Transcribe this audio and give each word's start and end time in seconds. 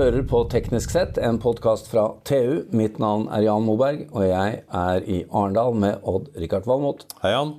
hører 0.00 0.22
på 0.24 0.38
Teknisk 0.48 0.94
sett, 0.94 1.18
en 1.20 1.36
podkast 1.42 1.90
fra 1.90 2.06
TU. 2.24 2.62
Mitt 2.72 2.96
navn 3.02 3.26
er 3.36 3.42
Jan 3.44 3.66
Moberg, 3.66 4.06
og 4.16 4.22
jeg 4.24 4.62
er 4.64 5.02
i 5.04 5.18
Arendal 5.28 5.74
med 5.76 6.06
Odd-Rikard 6.08 6.64
Valmot. 6.68 7.04
Hei, 7.20 7.34
Jan. 7.34 7.50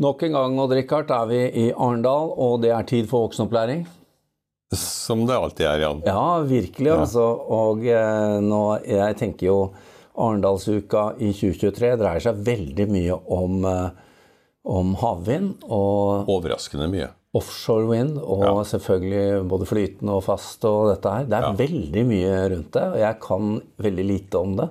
Nok 0.00 0.24
en 0.24 0.38
gang 0.38 0.56
Odd-Rikard, 0.62 1.12
er 1.12 1.28
vi 1.28 1.40
i 1.60 1.66
Arendal, 1.74 2.32
og 2.40 2.62
det 2.64 2.72
er 2.72 2.88
tid 2.88 3.10
for 3.10 3.26
voksenopplæring. 3.26 3.84
Som 4.72 5.26
det 5.28 5.36
alltid 5.36 5.68
er, 5.68 5.84
Jan. 5.84 6.02
Ja, 6.08 6.24
virkelig. 6.48 6.92
altså. 6.94 7.28
Og 7.52 7.84
eh, 7.84 8.38
nå, 8.40 8.62
jeg 8.88 9.20
tenker 9.20 9.50
jo 9.50 9.58
Arendalsuka 10.16 11.10
i 11.20 11.34
2023 11.36 11.96
dreier 12.00 12.24
seg 12.30 12.40
veldig 12.48 12.88
mye 12.96 13.18
om, 13.28 13.60
eh, 13.68 13.90
om 14.64 14.96
havvind. 15.04 15.58
Og 15.68 16.32
Overraskende 16.32 16.88
mye. 16.88 17.12
Offshore 17.34 17.86
wind, 17.88 18.18
og 18.18 18.42
Ja. 18.44 18.52
selvfølgelig 18.76 19.48
både 19.48 19.66
flytende 19.66 20.12
og 20.12 20.24
fast 20.24 20.64
og 20.68 20.90
dette 20.94 21.10
her. 21.10 21.24
Det 21.24 21.32
er 21.38 21.46
Ja. 21.48 21.52
veldig 21.52 22.06
mye 22.06 22.50
rundt 22.52 22.70
det, 22.72 22.82
og 22.82 22.98
jeg 22.98 23.20
kan 23.20 23.62
veldig 23.80 24.06
lite 24.06 24.34
om 24.38 24.56
det. 24.56 24.68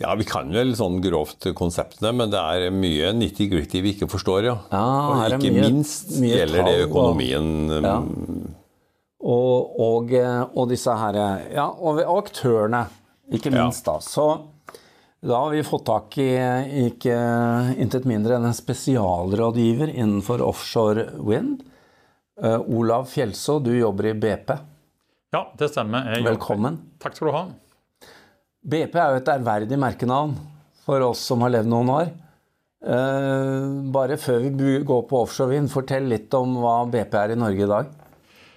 Ja, 0.00 0.14
vi 0.16 0.24
kan 0.24 0.50
vel 0.50 0.72
sånn 0.74 1.00
grovt 1.00 1.46
konseptene, 1.54 2.12
men 2.12 2.30
det 2.30 2.40
er 2.40 2.70
mye 2.74 3.12
nitty-gritty 3.14 3.80
vi 3.84 3.92
ikke 3.94 4.08
forstår, 4.10 4.42
ja. 4.48 4.56
Ja, 4.72 4.82
og 5.28 5.30
ikke 5.38 5.52
mye- 5.52 5.70
minst 5.70 6.10
mye 6.20 6.34
gjelder 6.40 6.64
det 6.64 6.88
økonomien. 6.88 7.70
og-. 7.70 7.82
Ja. 7.84 8.02
Og, 9.24 9.78
og, 9.78 10.12
eh, 10.12 10.44
og 10.56 10.68
disse 10.68 10.90
her 10.98 11.14
Ja, 11.54 11.68
og, 11.68 12.00
aktørene, 12.02 12.88
ikke 13.32 13.52
minst, 13.52 13.84
da. 13.84 13.98
Så 14.00 14.40
da 15.22 15.36
har 15.38 15.50
vi 15.50 15.62
fått 15.62 15.84
tak 15.86 16.16
i 16.18 16.28
ikke 16.88 17.14
intet 17.80 18.06
mindre 18.10 18.36
enn 18.38 18.48
en 18.48 18.56
spesialrådgiver 18.56 19.92
innenfor 19.94 20.42
offshore 20.42 21.04
wind. 21.22 21.62
Eh, 22.42 22.58
Olav 22.74 23.06
Fjelså, 23.12 23.60
du 23.62 23.70
jobber 23.76 24.10
i 24.10 24.14
BP. 24.18 24.50
Ja, 25.32 25.44
det 25.58 25.68
stemmer. 25.70 26.08
Jeg 26.10 26.22
jobber- 26.24 26.32
Velkommen. 26.34 26.78
Takk 26.98 27.14
skal 27.16 27.28
du 27.28 27.32
ha. 27.36 27.44
BP 28.66 28.94
er 28.98 29.10
jo 29.12 29.20
et 29.22 29.28
ærverdig 29.36 29.78
merkenavn 29.78 30.34
for 30.84 31.00
oss 31.00 31.18
som 31.20 31.40
har 31.40 31.50
levd 31.50 31.66
noen 31.70 31.88
år. 31.90 32.10
Eh, 32.84 33.90
bare 33.94 34.16
før 34.18 34.40
vi 34.42 34.78
går 34.82 35.02
på 35.08 35.22
offshore 35.22 35.50
vind, 35.50 35.70
fortell 35.70 36.08
litt 36.08 36.34
om 36.34 36.56
hva 36.56 36.90
BP 36.90 37.14
er 37.14 37.30
i 37.30 37.38
Norge 37.38 37.62
i 37.62 37.66
dag. 37.70 37.86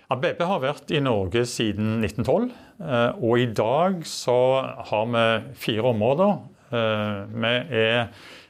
Ja, 0.09 0.15
BP 0.15 0.41
har 0.45 0.59
vært 0.61 0.91
i 0.91 0.99
Norge 0.99 1.45
siden 1.45 2.01
1912, 2.01 2.51
eh, 2.81 3.11
og 3.21 3.37
i 3.39 3.45
dag 3.53 4.01
så 4.03 4.65
har 4.89 5.05
vi 5.05 5.53
fire 5.53 5.83
områder. 5.93 6.39
Eh, 6.71 7.25
Vi 7.35 7.53
er 7.81 8.07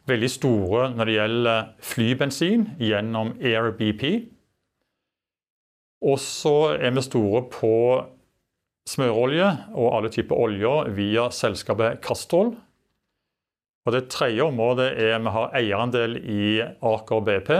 veldig 0.08 0.30
store 0.30 0.90
når 0.96 1.06
det 1.06 1.18
gjelder 1.18 1.70
flybensin 1.82 2.68
gjennom 2.80 3.34
AirBP. 3.42 4.06
Og 6.06 6.20
så 6.22 6.76
er 6.78 6.94
vi 6.94 7.02
store 7.02 7.46
på 7.50 7.74
smørolje 8.86 9.48
og 9.74 9.96
alle 9.98 10.12
typer 10.14 10.38
oljer 10.38 10.92
via 10.94 11.30
selskapet 11.34 12.02
Castrol. 12.06 12.54
Og 13.86 13.94
Det 13.94 14.08
tredje 14.10 14.42
området 14.42 14.92
er 14.98 15.20
vi 15.20 15.34
har 15.34 15.58
eierandel 15.58 16.18
i 16.18 16.62
Aker 16.62 17.22
BP. 17.26 17.52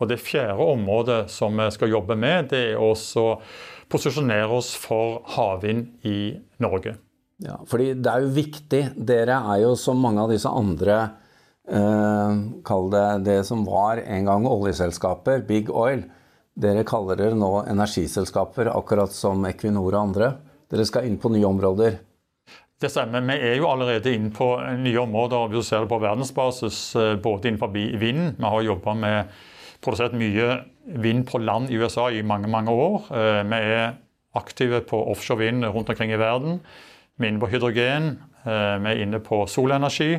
Og 0.00 0.08
Det 0.08 0.20
fjerde 0.20 0.64
området 0.64 1.30
som 1.30 1.56
vi 1.56 1.70
skal 1.70 1.90
jobbe 1.92 2.16
med, 2.16 2.48
det 2.50 2.72
er 2.72 2.80
også 2.80 3.40
posisjonere 3.88 4.48
oss 4.48 4.74
for 4.76 5.22
havvind 5.36 6.04
i 6.04 6.36
Norge. 6.58 6.96
Ja, 7.40 7.56
fordi 7.68 7.94
det 7.96 8.12
er 8.12 8.24
jo 8.24 8.32
viktig. 8.36 8.82
Dere 8.96 9.40
er 9.54 9.62
jo 9.62 9.74
som 9.78 10.00
mange 10.02 10.20
av 10.20 10.32
disse 10.32 10.50
andre 10.52 10.96
eh, 11.64 12.40
Kall 12.68 12.90
det 12.92 13.04
det 13.24 13.38
som 13.48 13.64
var 13.64 14.02
en 14.02 14.28
gang 14.28 14.48
oljeselskaper, 14.48 15.46
Big 15.48 15.70
Oil. 15.72 16.04
Dere 16.60 16.84
kaller 16.84 17.16
dere 17.16 17.38
nå 17.38 17.62
energiselskaper, 17.70 18.68
akkurat 18.74 19.14
som 19.16 19.46
Equinor 19.48 19.94
og 19.94 20.00
andre. 20.02 20.34
Dere 20.70 20.84
skal 20.86 21.08
inn 21.08 21.16
på 21.20 21.32
nye 21.32 21.48
områder. 21.48 21.96
Det 22.80 22.88
stemmer. 22.88 23.24
Vi 23.28 23.36
er 23.36 23.56
jo 23.60 23.68
allerede 23.68 24.12
inne 24.16 24.32
på 24.32 24.54
nye 24.80 25.00
områder 25.02 25.50
Vi 25.52 25.62
ser 25.64 25.84
det 25.84 25.90
på 25.90 26.00
verdensbasis, 26.00 26.96
eh, 26.96 27.16
både 27.16 27.48
innenfor 27.48 27.72
vind. 27.72 28.36
Vi 28.36 28.44
har 28.44 28.62
jobba 28.62 28.94
med 28.94 29.40
produsert 29.80 30.12
mye 30.12 30.64
vind 31.00 31.26
på 31.28 31.38
land 31.40 31.70
i 31.70 31.76
USA 31.76 32.10
i 32.10 32.22
mange 32.22 32.48
mange 32.48 32.70
år. 32.70 33.10
Eh, 33.10 33.42
Vi 33.44 33.56
er 33.56 33.96
aktive 34.34 34.80
på 34.80 35.10
offshore 35.10 35.38
vind 35.38 35.64
rundt 35.64 35.88
omkring 35.90 36.12
i 36.12 36.16
verden. 36.16 36.60
Vi 37.20 37.26
er 37.26 37.34
inne 37.34 37.42
på 37.42 37.50
hydrogen, 37.52 38.14
eh, 38.46 38.76
vi 38.80 38.94
er 38.94 39.02
inne 39.04 39.20
på 39.20 39.42
solenergi 39.50 40.14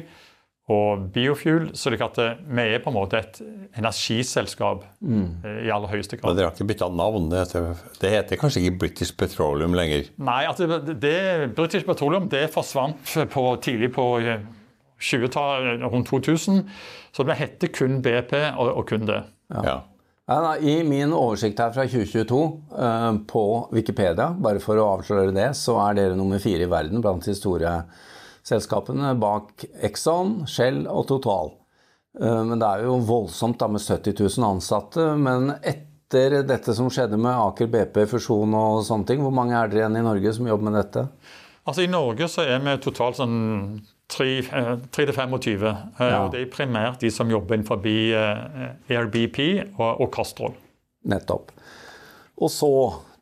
og 0.72 1.07
biofuel. 1.13 1.72
Så 1.73 1.91
det 1.91 2.00
er 2.00 2.06
at 2.06 2.22
eh, 2.22 2.39
vi 2.45 2.66
er 2.75 2.84
på 2.84 2.91
en 2.91 2.97
måte 3.00 3.19
et 3.19 3.41
energiselskap 3.79 4.85
mm. 5.01 5.25
i 5.66 5.72
aller 5.73 5.91
høyeste 5.91 6.19
grad. 6.19 6.29
Men 6.29 6.40
dere 6.40 6.51
har 6.51 6.56
ikke 6.56 6.69
bytta 6.69 6.90
navn. 6.94 7.29
Det 7.31 7.41
heter, 7.41 7.84
det 8.03 8.13
heter 8.16 8.41
kanskje 8.41 8.63
ikke 8.63 8.79
British 8.85 9.17
Petroleum 9.17 9.75
lenger. 9.78 10.11
Nei, 10.22 10.41
altså 10.45 10.69
det, 10.69 11.00
det, 11.01 11.17
British 11.57 11.88
Petroleum 11.88 12.29
det 12.31 12.47
forsvant 12.53 13.16
på, 13.34 13.45
tidlig 13.66 13.91
på 13.97 14.07
eh, 14.22 14.45
20-tallet, 15.01 15.85
rundt 15.90 16.11
2000. 16.13 16.66
Så 17.11 17.25
det 17.28 17.40
heter 17.41 17.73
kun 17.73 18.01
BP 18.06 18.35
og, 18.53 18.75
og 18.78 18.85
kun 18.91 19.09
det. 19.09 19.23
Ja. 19.51 19.63
Ja, 19.66 19.79
I 20.62 20.84
min 20.88 21.14
oversikt 21.14 21.59
her 21.59 21.74
fra 21.75 21.84
2022 21.88 22.42
eh, 22.78 23.14
på 23.28 23.44
Wikipedia, 23.72 24.30
bare 24.38 24.62
for 24.64 24.80
å 24.80 24.88
avsløre 24.96 25.34
det, 25.36 25.50
så 25.59 25.80
er 25.84 25.97
dere 25.97 26.18
nummer 26.19 26.40
fire 26.40 26.68
i 26.68 26.72
verden 26.72 27.03
blant 27.03 27.25
de 27.25 27.36
store 27.36 27.81
selskapene 28.47 29.14
bak 29.22 29.66
Exxon, 29.84 30.41
Shell 30.50 30.86
og 30.90 31.08
Total. 31.09 31.52
Eh, 32.20 32.41
men 32.47 32.62
det 32.62 32.70
er 32.70 32.88
jo 32.88 33.00
voldsomt 33.08 33.59
da 33.62 33.70
med 33.72 33.84
70 33.84 34.16
000 34.20 34.47
ansatte. 34.47 35.08
Men 35.20 35.56
etter 35.59 36.41
dette 36.47 36.75
som 36.75 36.90
skjedde 36.91 37.20
med 37.20 37.36
Aker 37.36 37.72
BP, 37.72 38.03
fusjon 38.12 38.56
og 38.58 38.84
sånne 38.88 39.09
ting, 39.09 39.24
hvor 39.24 39.36
mange 39.36 39.58
er 39.58 39.72
dere 39.72 39.86
igjen 39.86 40.02
i 40.02 40.06
Norge 40.06 40.36
som 40.38 40.50
jobber 40.50 40.70
med 40.70 40.80
dette? 40.80 41.08
Altså 41.68 41.86
I 41.86 41.91
Norge 41.91 42.28
så 42.31 42.46
er 42.47 42.64
vi 42.64 42.78
totalt 42.81 43.20
sånn 43.20 43.36
3-25. 44.11 45.63
eh, 45.67 46.09
Ja. 46.11 46.23
Og 46.25 46.31
det 46.33 46.41
er 46.41 46.51
primært 46.53 46.99
de 47.01 47.11
som 47.13 47.29
jobber 47.31 47.57
innenfor 47.57 47.85
eh, 47.85 48.73
AirBP 48.89 49.39
og, 49.77 50.01
og 50.01 50.11
Castrol. 50.16 50.53
Nettopp. 51.07 51.51
Og 52.41 52.49
så 52.51 52.72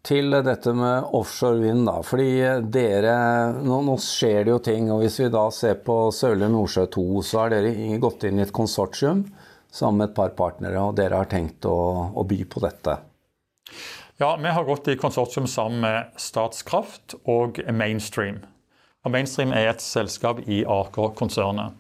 til 0.10 0.32
dette 0.32 0.72
med 0.74 1.10
offshore 1.14 1.60
vind, 1.60 1.84
da. 1.86 1.98
Fordi 2.06 2.30
dere 2.72 3.16
nå, 3.62 3.82
nå 3.86 3.98
skjer 4.02 4.46
det 4.48 4.54
jo 4.54 4.60
ting. 4.64 4.88
Og 4.94 5.04
hvis 5.04 5.20
vi 5.20 5.28
da 5.34 5.46
ser 5.54 5.76
på 5.86 5.98
Sørlige 6.16 6.50
Nordsjø 6.54 6.86
2, 6.96 7.06
så 7.28 7.44
har 7.44 7.54
dere 7.54 8.00
gått 8.02 8.24
inn 8.30 8.40
i 8.40 8.46
et 8.46 8.56
konsortium 8.56 9.26
sammen 9.70 10.00
med 10.02 10.10
et 10.10 10.16
par 10.18 10.32
partnere, 10.34 10.82
og 10.82 10.96
dere 10.98 11.20
har 11.20 11.28
tenkt 11.30 11.68
å, 11.70 11.76
å 12.18 12.24
by 12.26 12.40
på 12.50 12.64
dette. 12.64 12.96
Ja, 14.20 14.32
Vi 14.42 14.50
har 14.56 14.66
gått 14.66 14.88
i 14.90 14.98
konsortium 15.00 15.46
sammen 15.48 15.84
med 15.84 16.16
Statskraft 16.20 17.14
og 17.30 17.60
Mainstream. 17.72 18.42
Og 19.06 19.14
Mainstream 19.14 19.54
er 19.56 19.72
et 19.72 19.84
selskap 19.84 20.42
i 20.48 20.64
Aker-konsernet. 20.68 21.78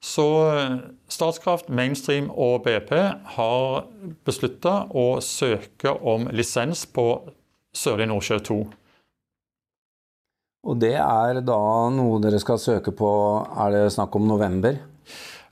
Så 0.00 0.26
eh, 0.48 0.76
Statskraft, 1.12 1.68
Mainstream 1.68 2.30
og 2.32 2.64
BP 2.64 2.92
har 3.36 3.84
beslutta 4.24 4.86
å 4.96 5.20
søke 5.24 5.92
om 5.92 6.26
lisens 6.32 6.86
på 6.88 7.06
Sørlige 7.76 8.10
Nordsjø 8.10 8.38
2. 8.48 8.60
Og 10.70 10.80
det 10.80 10.96
er 11.00 11.40
da 11.44 11.60
noe 11.92 12.20
dere 12.20 12.40
skal 12.40 12.60
søke 12.60 12.92
på, 12.96 13.10
er 13.56 13.76
det 13.76 13.92
snakk 13.94 14.16
om 14.16 14.26
november? 14.28 14.80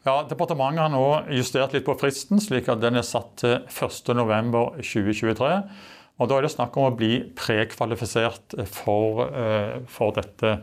Ja, 0.07 0.23
Departementet 0.29 0.85
har 0.85 0.93
nå 0.93 1.05
justert 1.37 1.75
litt 1.77 1.87
på 1.87 1.97
fristen, 2.01 2.41
slik 2.41 2.69
at 2.73 2.81
den 2.81 2.97
er 2.97 3.07
satt 3.07 3.35
til 3.43 3.57
1.11.2023. 3.69 5.53
Og 6.19 6.29
Da 6.29 6.37
er 6.37 6.45
det 6.45 6.53
snakk 6.53 6.77
om 6.79 6.89
å 6.89 6.97
bli 6.97 7.21
prekvalifisert 7.37 8.57
for, 8.67 9.29
eh, 9.29 9.79
for 9.87 10.17
dette 10.17 10.59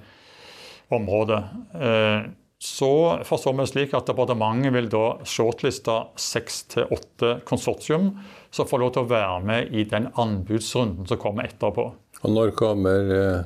området. 0.94 1.44
Eh, 1.74 2.32
Så 2.66 3.20
forstår 3.28 3.54
vi 3.60 3.66
slik 3.68 3.94
at 3.94 4.08
departementet 4.08 4.74
vil 4.74 4.88
da 4.90 5.18
shortliste 5.28 5.94
seks 6.18 6.64
til 6.72 6.88
åtte 6.96 7.36
konsortium 7.46 8.14
som 8.50 8.66
får 8.70 8.82
lov 8.82 8.94
til 8.96 9.04
å 9.04 9.10
være 9.12 9.42
med 9.46 9.76
i 9.76 9.84
den 9.84 10.08
anbudsrunden 10.16 11.06
som 11.06 11.20
kommer 11.22 11.50
etterpå. 11.50 11.90
Og 12.24 12.32
når 12.32 12.56
kommer 12.58 13.12
eh, 13.18 13.44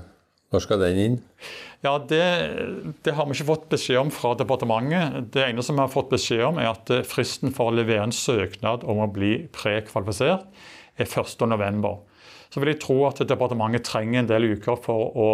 Når 0.54 0.64
skal 0.64 0.80
den 0.82 0.98
inn? 0.98 1.18
Ja, 1.84 1.98
det, 2.00 2.24
det 3.06 3.14
har 3.14 3.28
vi 3.28 3.36
ikke 3.36 3.50
fått 3.52 3.68
beskjed 3.70 4.00
om 4.02 4.10
fra 4.14 4.32
departementet. 4.40 5.30
Det 5.34 5.44
ene 5.46 5.64
som 5.66 5.78
vi 5.78 5.84
har 5.84 5.92
fått 5.94 6.10
beskjed 6.14 6.42
om, 6.48 6.58
er 6.62 6.72
at 6.72 6.90
fristen 7.06 7.54
for 7.56 7.70
å 7.70 7.76
levere 7.76 8.08
en 8.08 8.16
søknad 8.16 8.84
om 8.84 9.04
å 9.04 9.12
bli 9.14 9.36
prekvalifisert 9.54 10.48
er 11.00 11.06
1.11. 11.06 11.86
Så 12.50 12.62
vil 12.62 12.72
jeg 12.74 12.80
tro 12.82 12.98
at 13.06 13.22
departementet 13.30 13.86
trenger 13.86 14.24
en 14.24 14.30
del 14.30 14.48
uker 14.56 14.80
for 14.82 15.14
å 15.14 15.30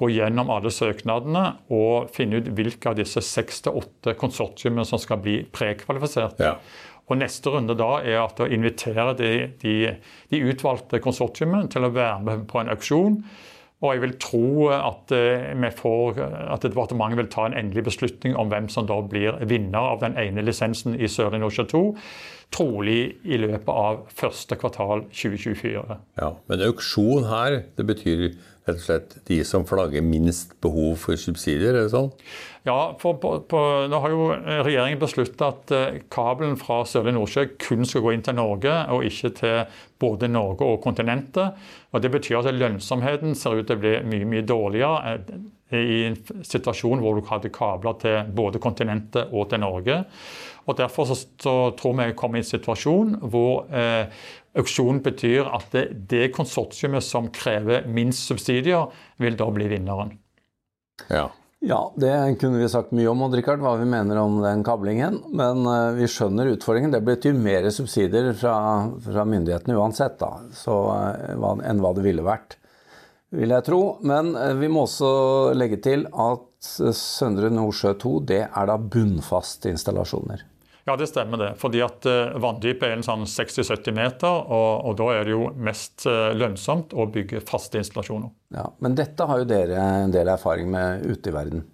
gå 0.00 0.08
gjennom 0.14 0.52
alle 0.54 0.72
søknadene 0.72 1.44
og 1.76 2.08
finne 2.14 2.40
ut 2.40 2.48
hvilke 2.56 2.88
av 2.88 2.96
disse 2.96 3.20
seks 3.24 3.66
til 3.66 3.76
åtte 3.82 4.16
konsortiumene 4.20 4.86
som 4.88 5.00
skal 5.02 5.20
bli 5.24 5.42
prekvalifisert. 5.52 6.40
Ja. 6.40 6.56
Og 7.04 7.20
Neste 7.20 7.52
runde 7.52 7.76
da 7.76 7.98
er 8.00 8.22
at 8.22 8.40
å 8.40 8.48
invitere 8.48 9.12
de, 9.18 9.32
de, 9.60 9.74
de 10.32 10.40
utvalgte 10.48 11.02
konsortiumene 11.04 11.68
til 11.72 11.84
å 11.84 11.92
være 11.92 12.22
med 12.24 12.46
på 12.48 12.62
en 12.62 12.72
auksjon. 12.72 13.18
Og 13.84 13.92
jeg 13.92 14.00
vil 14.00 14.14
tro 14.22 14.68
at, 14.72 15.12
eh, 15.12 15.70
får, 15.76 16.20
at 16.54 16.62
departementet 16.64 17.20
vil 17.20 17.28
ta 17.32 17.44
en 17.46 17.56
endelig 17.58 17.84
beslutning 17.84 18.36
om 18.40 18.48
hvem 18.48 18.68
som 18.72 18.86
da 18.88 18.96
blir 19.02 19.36
vinner 19.44 19.92
av 19.92 20.00
den 20.00 20.16
ene 20.16 20.44
lisensen 20.44 20.96
i 20.96 21.10
Sørlige 21.10 21.42
Nordsjø 21.44 21.66
2, 21.68 21.82
trolig 22.54 23.16
i 23.24 23.36
løpet 23.36 23.68
av 23.68 24.06
første 24.08 24.56
kvartal 24.56 25.04
2024. 25.12 25.98
ja. 26.20 26.30
Men 26.48 26.64
auksjon 26.64 27.28
her, 27.28 27.62
det 27.76 27.86
betyr 27.86 28.30
rett 28.64 28.78
og 28.78 28.84
slett 28.84 29.16
de 29.28 29.38
som 29.44 29.66
flagger 29.68 30.04
minst 30.04 30.54
behov 30.64 30.96
for 31.02 31.20
subsidier? 31.20 31.74
er 31.74 31.84
det 31.84 31.92
sånn? 31.92 32.10
Ja, 32.64 32.94
for 33.00 33.18
på, 33.20 33.34
på, 33.48 33.60
Nå 33.92 33.98
har 34.00 34.12
jo 34.12 34.28
regjeringen 34.64 35.00
besluttet 35.02 35.42
at 35.44 35.72
eh, 35.76 35.98
kabelen 36.12 36.56
fra 36.56 36.80
Sørlige 36.88 37.18
Nordsjø 37.18 37.44
kun 37.60 37.84
skal 37.88 38.06
gå 38.06 38.14
inn 38.14 38.24
til 38.24 38.38
Norge, 38.38 38.72
og 38.94 39.04
ikke 39.04 39.32
til 39.36 39.82
både 40.00 40.30
Norge 40.32 40.64
og 40.64 40.80
kontinentet. 40.84 41.60
Og 41.92 42.00
Det 42.00 42.12
betyr 42.14 42.40
at 42.40 42.56
lønnsomheten 42.56 43.36
ser 43.36 43.60
ut 43.60 43.68
til 43.68 43.76
å 43.76 43.82
bli 43.84 43.98
mye 44.08 44.30
mye 44.32 44.46
dårligere 44.48 45.18
eh, 45.18 45.84
i 45.84 46.00
en 46.08 46.16
situasjon 46.46 47.04
hvor 47.04 47.18
du 47.18 47.28
hadde 47.28 47.52
kabler 47.52 48.00
til 48.00 48.32
både 48.32 48.62
kontinentet 48.62 49.32
og 49.32 49.50
til 49.50 49.60
Norge. 49.60 50.00
Og 50.64 50.78
Derfor 50.78 51.10
så, 51.10 51.18
så 51.40 51.54
tror 51.76 51.98
vi 51.98 52.08
vi 52.08 52.16
kommer 52.16 52.40
i 52.40 52.44
en 52.44 52.48
situasjon 52.48 53.18
hvor 53.28 53.66
eh, 53.68 54.08
auksjonen 54.58 55.02
betyr 55.04 55.48
at 55.50 55.70
det, 55.74 55.86
det 56.10 56.32
konsortiumet 56.34 57.04
som 57.04 57.30
krever 57.34 57.88
minst 57.90 58.28
subsidier, 58.28 58.90
vil 59.22 59.38
da 59.38 59.48
bli 59.54 59.70
vinneren. 59.72 60.14
Ja. 61.08 61.30
Ja, 61.64 61.92
det 61.96 62.36
kunne 62.40 62.58
vi 62.60 62.68
sagt 62.68 62.90
mye 62.92 63.08
om, 63.08 63.22
Odd 63.24 63.38
Rikard, 63.38 63.62
hva 63.64 63.70
vi 63.80 63.86
mener 63.88 64.18
om 64.20 64.36
den 64.42 64.60
kablingen. 64.66 65.16
Men 65.32 65.62
uh, 65.64 65.94
vi 65.96 66.04
skjønner 66.12 66.50
utfordringen. 66.52 66.92
Det 66.92 67.00
betyr 67.06 67.32
mer 67.38 67.70
subsidier 67.72 68.34
fra, 68.36 68.56
fra 69.00 69.24
myndighetene 69.24 69.78
uansett, 69.80 70.18
da, 70.20 70.42
så, 70.52 70.76
uh, 70.92 71.54
enn 71.64 71.80
hva 71.80 71.94
det 71.96 72.04
ville 72.04 72.26
vært, 72.26 72.58
vil 73.32 73.54
jeg 73.56 73.64
tro. 73.64 73.80
Men 74.04 74.34
uh, 74.36 74.50
vi 74.60 74.68
må 74.68 74.84
også 74.84 75.54
legge 75.56 75.80
til 75.86 76.04
at 76.12 76.44
Søndre 77.00 77.48
Nordsjø 77.52 77.94
2 78.02 78.12
det 78.28 78.42
er 78.44 78.68
da 78.68 78.76
bunnfaste 78.76 79.72
installasjoner. 79.72 80.44
Ja, 80.84 80.96
det 80.96 81.06
stemmer 81.06 81.40
det. 81.40 81.52
Fordi 81.60 81.80
at 81.84 82.04
uh, 82.08 82.34
vanndypet 82.40 82.84
er 82.86 82.98
en 82.98 83.04
sånn 83.06 83.24
60-70 83.28 83.94
meter, 83.96 84.28
og, 84.28 84.84
og, 84.84 84.96
da 85.00 85.06
er 85.14 85.24
det 85.24 85.32
jo 85.32 85.46
mest 85.56 86.04
uh, 86.04 86.34
lønnsomt 86.36 86.92
å 86.92 87.06
bygge 87.12 87.40
faste 87.48 87.80
installasjoner. 87.80 88.28
Ja, 88.56 88.66
Men 88.84 88.98
dette 88.98 89.28
har 89.28 89.40
jo 89.40 89.48
dere 89.48 89.80
en 90.04 90.12
del 90.12 90.28
erfaring 90.34 90.68
med 90.74 91.06
ute 91.08 91.32
i 91.32 91.34
verden? 91.34 91.64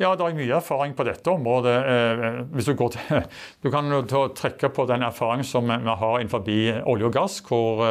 Ja, 0.00 0.10
det 0.18 0.26
er 0.26 0.34
mye 0.34 0.56
erfaring 0.56 0.96
på 0.98 1.06
dette 1.06 1.30
området. 1.30 1.78
Uh, 1.86 2.42
hvis 2.56 2.72
Du 2.72 2.74
går 2.82 2.94
til, 2.96 3.24
du 3.62 3.70
kan 3.70 3.94
trekke 4.10 4.74
på 4.74 4.90
den 4.90 5.06
erfaringen 5.06 5.46
som 5.46 5.70
vi 5.70 5.98
har 6.02 6.18
innenfor 6.18 6.52
olje 6.90 7.10
og 7.12 7.14
gass, 7.14 7.38
hvor, 7.46 7.84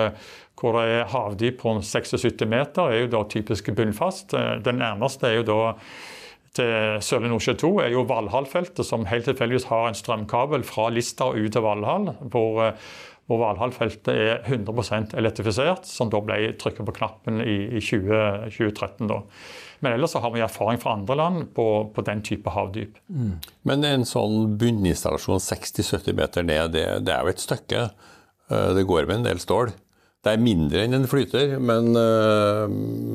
hvor 0.59 0.81
det 0.81 0.97
er 0.97 1.11
havdyp 1.15 1.61
på 1.63 1.77
76 1.79 2.43
meter, 2.43 2.91
er 2.91 3.05
jo 3.05 3.13
da 3.15 3.23
typisk 3.31 3.71
bunnfast. 3.77 4.35
Den 4.67 4.83
nærmeste 4.83 5.31
er 5.31 5.39
jo 5.39 5.47
da 5.47 5.61
til 6.57 6.99
Sørlige 7.03 7.31
Nordsjø 7.31 7.55
2 7.61 7.71
er 7.85 7.93
jo 7.93 8.03
Valhall-feltet, 8.09 8.83
som 8.87 9.07
helt 9.07 9.27
tilfeldigvis 9.29 9.69
har 9.69 9.87
en 9.87 9.97
strømkabel 9.97 10.65
fra 10.67 10.89
Lista 10.91 11.29
og 11.31 11.39
ut 11.39 11.53
til 11.55 11.63
Valhall. 11.63 12.11
Hvor, 12.33 12.61
eh, 12.65 12.89
hvor 13.29 13.39
Valhall-feltet 13.39 14.11
er 14.11 14.41
100% 14.49 15.15
elektrifisert, 15.15 15.87
som 15.87 16.11
da 16.11 16.19
ble 16.19 16.51
trykket 16.59 16.87
på 16.87 16.95
knappen 16.97 17.39
i, 17.45 17.57
i 17.77 17.79
20, 17.79 18.51
2013. 18.51 19.07
da. 19.07 19.21
Men 19.81 19.95
ellers 19.95 20.11
så 20.13 20.19
har 20.21 20.33
vi 20.33 20.43
erfaring 20.43 20.81
fra 20.81 20.97
andre 20.97 21.15
land 21.17 21.45
på, 21.55 21.67
på 21.95 22.03
den 22.05 22.21
type 22.21 22.51
havdyp. 22.53 22.99
Mm. 23.07 23.37
Men 23.63 23.87
en 23.87 24.03
sånn 24.05 24.57
bunninstallasjon 24.61 25.41
60-70 25.41 26.19
meter 26.19 26.45
ned, 26.45 26.75
det, 26.75 26.85
det, 27.07 27.15
er 27.15 27.23
jo 27.23 27.31
et 27.31 27.45
stykke. 27.45 27.87
Eh, 28.51 28.67
det 28.75 28.85
går 28.89 29.07
med 29.07 29.21
en 29.21 29.31
del 29.31 29.41
stål. 29.41 29.71
Det 30.21 30.35
er 30.35 30.43
mindre 30.43 30.83
enn 30.83 30.99
en 30.99 31.09
flyter, 31.09 31.55
men, 31.57 31.95
eh, 31.97 32.67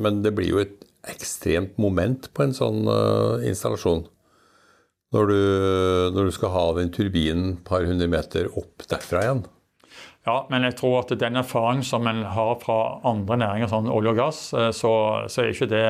men 0.03 0.23
det 0.25 0.33
blir 0.35 0.55
jo 0.55 0.65
et 0.65 0.75
ekstremt 1.11 1.77
moment 1.81 2.29
på 2.35 2.45
en 2.45 2.55
sånn 2.55 2.87
uh, 2.89 3.43
installasjon. 3.47 4.05
Når 5.15 5.29
du, 5.31 5.41
når 6.15 6.27
du, 6.27 6.31
skal 6.35 6.51
ha 6.51 6.65
den 6.75 6.89
turbinen 6.91 7.53
et 7.53 7.61
par 7.67 7.85
hundre 7.87 8.09
meter 8.11 8.49
opp 8.59 8.83
derfra 8.91 9.21
igjen. 9.23 9.45
Ja, 10.27 10.41
men 10.51 10.65
jeg 10.67 10.75
tror 10.81 10.97
at 10.99 11.13
den 11.15 11.39
erfaringen 11.39 11.85
som 11.87 12.07
en 12.11 12.25
har 12.27 12.57
fra 12.59 12.99
andre 13.07 13.37
næringer, 13.39 13.71
sånn 13.71 13.87
olje 13.87 14.11
og 14.11 14.19
gass, 14.19 14.41
eh, 14.51 14.73
så, 14.75 14.91
så 15.31 15.45
er 15.45 15.53
ikke 15.53 15.69
det 15.71 15.85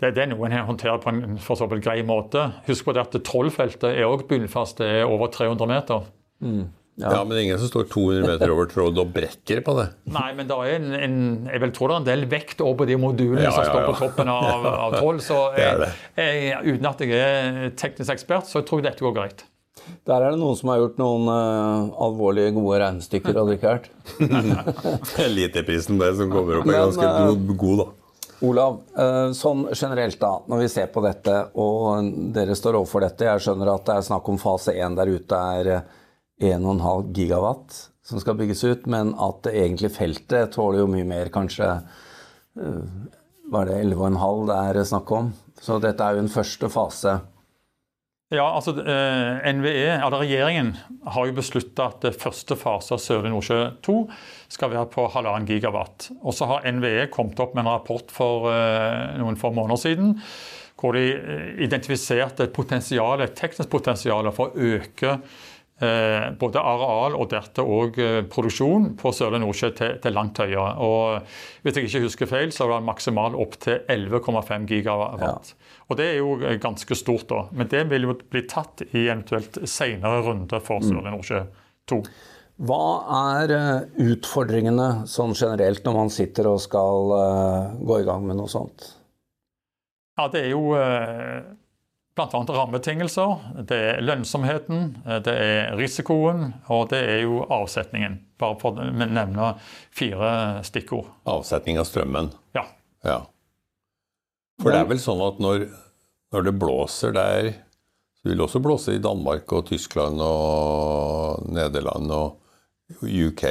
det, 0.00 0.14
det 0.16 0.22
er 0.24 0.30
noe 0.30 0.48
en 0.48 0.64
håndterer 0.64 0.98
på 1.02 1.12
en 1.12 1.38
for 1.44 1.60
så 1.60 1.68
vidt 1.68 1.84
grei 1.84 2.00
måte. 2.06 2.46
Husk 2.66 2.86
på 2.86 2.94
det 2.96 3.02
at 3.04 3.16
Trollfeltet 3.26 3.92
er 3.92 4.08
òg 4.08 4.24
bunnfast, 4.30 4.80
det 4.80 5.02
er 5.02 5.10
over 5.10 5.28
300 5.30 5.68
meter. 5.68 6.06
Mm. 6.40 6.70
Ja. 6.98 7.12
ja. 7.14 7.20
men 7.24 7.32
det 7.32 7.38
er 7.38 7.46
ingen 7.48 7.60
som 7.62 7.70
står 7.70 7.86
200 7.92 8.26
meter 8.28 8.52
over 8.52 8.68
tråd 8.70 8.98
og 9.00 9.12
brekker 9.14 9.62
på 9.64 9.76
det. 9.78 9.86
Nei, 10.12 10.30
men 10.36 10.48
det 10.50 10.56
er 10.56 10.74
en, 10.76 10.88
en, 10.96 11.20
jeg 11.48 11.62
vil 11.62 11.76
tro 11.76 11.88
det 11.88 11.94
er 11.94 12.02
en 12.02 12.08
del 12.10 12.26
vekt 12.32 12.64
over 12.64 12.88
de 12.88 12.98
modulene 13.00 13.46
ja, 13.46 13.54
som 13.54 13.68
står 13.68 13.86
på 13.88 13.94
toppen 14.02 14.32
av, 14.32 14.66
av 14.86 14.98
12. 14.98 15.22
Så 15.24 15.38
jeg, 15.56 15.92
jeg, 16.18 16.58
uten 16.66 16.90
at 16.90 17.06
jeg 17.06 17.22
er 17.22 17.78
teknisk 17.78 18.16
ekspert, 18.16 18.50
så 18.50 18.64
tror 18.66 18.82
jeg 18.82 18.90
dette 18.90 19.06
går 19.06 19.16
greit. 19.16 19.46
Der 20.08 20.20
er 20.20 20.34
det 20.34 20.40
noen 20.40 20.58
som 20.58 20.70
har 20.72 20.82
gjort 20.82 20.98
noen 21.00 21.30
uh, 21.30 22.02
alvorlige, 22.04 22.52
gode 22.56 22.82
regnestykker, 22.82 23.38
Richard. 23.48 23.88
Eliteprisen 25.24 26.00
der 26.00 26.12
som 26.18 26.32
kommer 26.32 26.60
opp, 26.60 26.68
er 26.68 26.84
ganske 26.84 27.06
uh, 27.06 27.54
god, 27.54 27.84
da. 27.84 27.88
Olav, 28.46 28.76
uh, 28.96 29.30
sånn 29.36 29.66
generelt 29.76 30.16
da, 30.20 30.34
når 30.48 30.62
vi 30.62 30.68
ser 30.72 30.92
på 30.92 31.02
dette, 31.04 31.36
og 31.60 32.12
dere 32.34 32.56
står 32.56 32.78
overfor 32.78 33.04
dette 33.04 33.28
Jeg 33.28 33.44
skjønner 33.44 33.72
at 33.74 33.88
det 33.88 33.96
er 33.98 34.06
snakk 34.06 34.30
om 34.32 34.40
fase 34.40 34.76
1 34.76 34.96
der 35.00 35.12
ute 35.12 35.40
er 35.60 35.72
1,5 36.40 37.12
gigawatt 37.16 37.86
som 38.10 38.20
skal 38.20 38.38
bygges 38.38 38.64
ut, 38.64 38.86
men 38.90 39.14
at 39.22 39.42
det 39.46 39.54
egentlig 39.54 39.92
feltet 39.94 40.54
tåler 40.56 40.82
jo 40.82 40.90
mye 40.90 41.06
mer, 41.06 41.30
kanskje 41.32 41.68
eh, 41.70 42.86
var 43.50 43.68
det 43.68 43.82
11,5 43.84 44.46
det 44.48 44.56
er 44.56 44.88
snakk 44.88 45.12
om. 45.14 45.34
Så 45.60 45.78
dette 45.82 46.06
er 46.06 46.16
jo 46.16 46.24
en 46.24 46.32
første 46.32 46.70
fase. 46.72 47.18
Ja, 48.30 48.44
altså 48.46 48.76
eh, 48.78 49.48
NVE, 49.56 49.88
eller 49.96 50.22
Regjeringen 50.22 50.76
har 51.14 51.26
jo 51.26 51.34
beslutta 51.34 51.88
at 51.90 52.06
første 52.22 52.54
fase 52.58 52.94
av 52.94 53.02
Sørlige 53.02 53.34
Nordsjø 53.34 53.58
2 53.82 53.96
skal 54.54 54.70
være 54.70 54.86
på 54.92 55.08
halvannen 55.10 55.48
gigawatt. 55.50 56.12
Og 56.22 56.36
så 56.38 56.46
har 56.46 56.68
NVE 56.70 57.08
kommet 57.10 57.42
opp 57.42 57.56
med 57.56 57.64
en 57.64 57.72
rapport 57.72 58.14
for 58.14 58.46
eh, 58.52 59.18
noen 59.18 59.38
få 59.38 59.50
måneder 59.54 59.82
siden 59.82 60.16
hvor 60.80 60.96
de 60.96 61.10
identifiserte 61.60 62.46
et 62.46 62.56
et 62.56 63.34
teknisk 63.36 63.68
potensial 63.68 64.30
for 64.32 64.48
å 64.48 64.70
øke 64.78 65.18
både 65.80 66.60
areal 66.60 67.14
og 67.16 67.30
dertil 67.32 67.68
òg 67.72 67.98
eh, 68.02 68.18
produksjon 68.28 68.90
på 69.00 69.12
Sørlige 69.16 69.40
Nordsjø 69.44 69.70
til, 69.78 69.94
til, 70.02 70.12
langt 70.16 70.40
høyere. 70.42 70.74
Og 70.84 71.62
Hvis 71.64 71.78
jeg 71.78 71.88
ikke 71.88 72.02
husker 72.04 72.28
feil, 72.28 72.52
så 72.52 72.66
var 72.68 72.82
det 72.82 72.88
maksimal 72.90 73.36
opp 73.40 73.56
til 73.64 73.80
11,5 73.88 74.66
gigawatt. 74.68 75.22
Ja. 75.24 75.78
Og 75.88 75.96
Det 75.96 76.08
er 76.10 76.18
jo 76.20 76.34
eh, 76.42 76.58
ganske 76.60 76.98
stort, 76.98 77.28
da. 77.30 77.46
Men 77.56 77.70
det 77.72 77.86
vil 77.92 78.10
jo 78.10 78.16
bli 78.20 78.44
tatt 78.50 78.84
i 78.90 79.06
eventuelt 79.06 79.62
senere 79.64 80.20
runde 80.26 80.60
for 80.60 80.84
mm. 80.84 80.90
Sørlige 80.90 81.14
Nordsjø 81.16 81.42
2. 81.94 82.00
Hva 82.68 82.84
er 83.32 83.54
utfordringene 84.04 85.06
sånn 85.08 85.32
generelt 85.32 85.80
når 85.86 85.94
man 85.96 86.10
sitter 86.12 86.50
og 86.50 86.58
skal 86.60 87.14
gå 87.80 88.02
i 88.02 88.04
gang 88.04 88.26
med 88.28 88.36
noe 88.36 88.52
sånt? 88.52 88.84
Ja, 90.20 90.26
det 90.28 90.42
er 90.44 90.50
jo 90.52 90.74
bl.a. 92.28 92.40
rammebetingelser. 92.56 93.64
Det 93.68 93.78
er 93.94 94.02
lønnsomheten, 94.04 94.98
det 95.24 95.34
er 95.34 95.72
risikoen, 95.78 96.50
og 96.68 96.90
det 96.92 97.00
er 97.00 97.22
jo 97.24 97.40
avsetningen. 97.48 98.18
Bare 98.40 98.58
for 98.60 98.76
å 98.76 98.90
nevne 98.92 99.54
fire 99.94 100.60
stikkord. 100.66 101.08
Avsetning 101.28 101.80
av 101.80 101.88
strømmen? 101.88 102.30
Ja. 102.56 102.66
ja. 103.06 103.18
For 104.60 104.72
det 104.72 104.82
er 104.82 104.92
vel 104.92 105.00
sånn 105.00 105.22
at 105.24 105.40
når, 105.40 105.66
når 106.34 106.46
det 106.48 106.56
blåser 106.60 107.16
der, 107.16 107.50
så 108.20 108.28
vil 108.28 108.36
det 108.36 108.44
også 108.44 108.60
blåse 108.60 108.94
i 108.96 109.02
Danmark 109.02 109.52
og 109.56 109.68
Tyskland 109.70 110.20
og 110.20 111.46
Nederland 111.48 112.12
og 112.12 113.00
UK. 113.00 113.44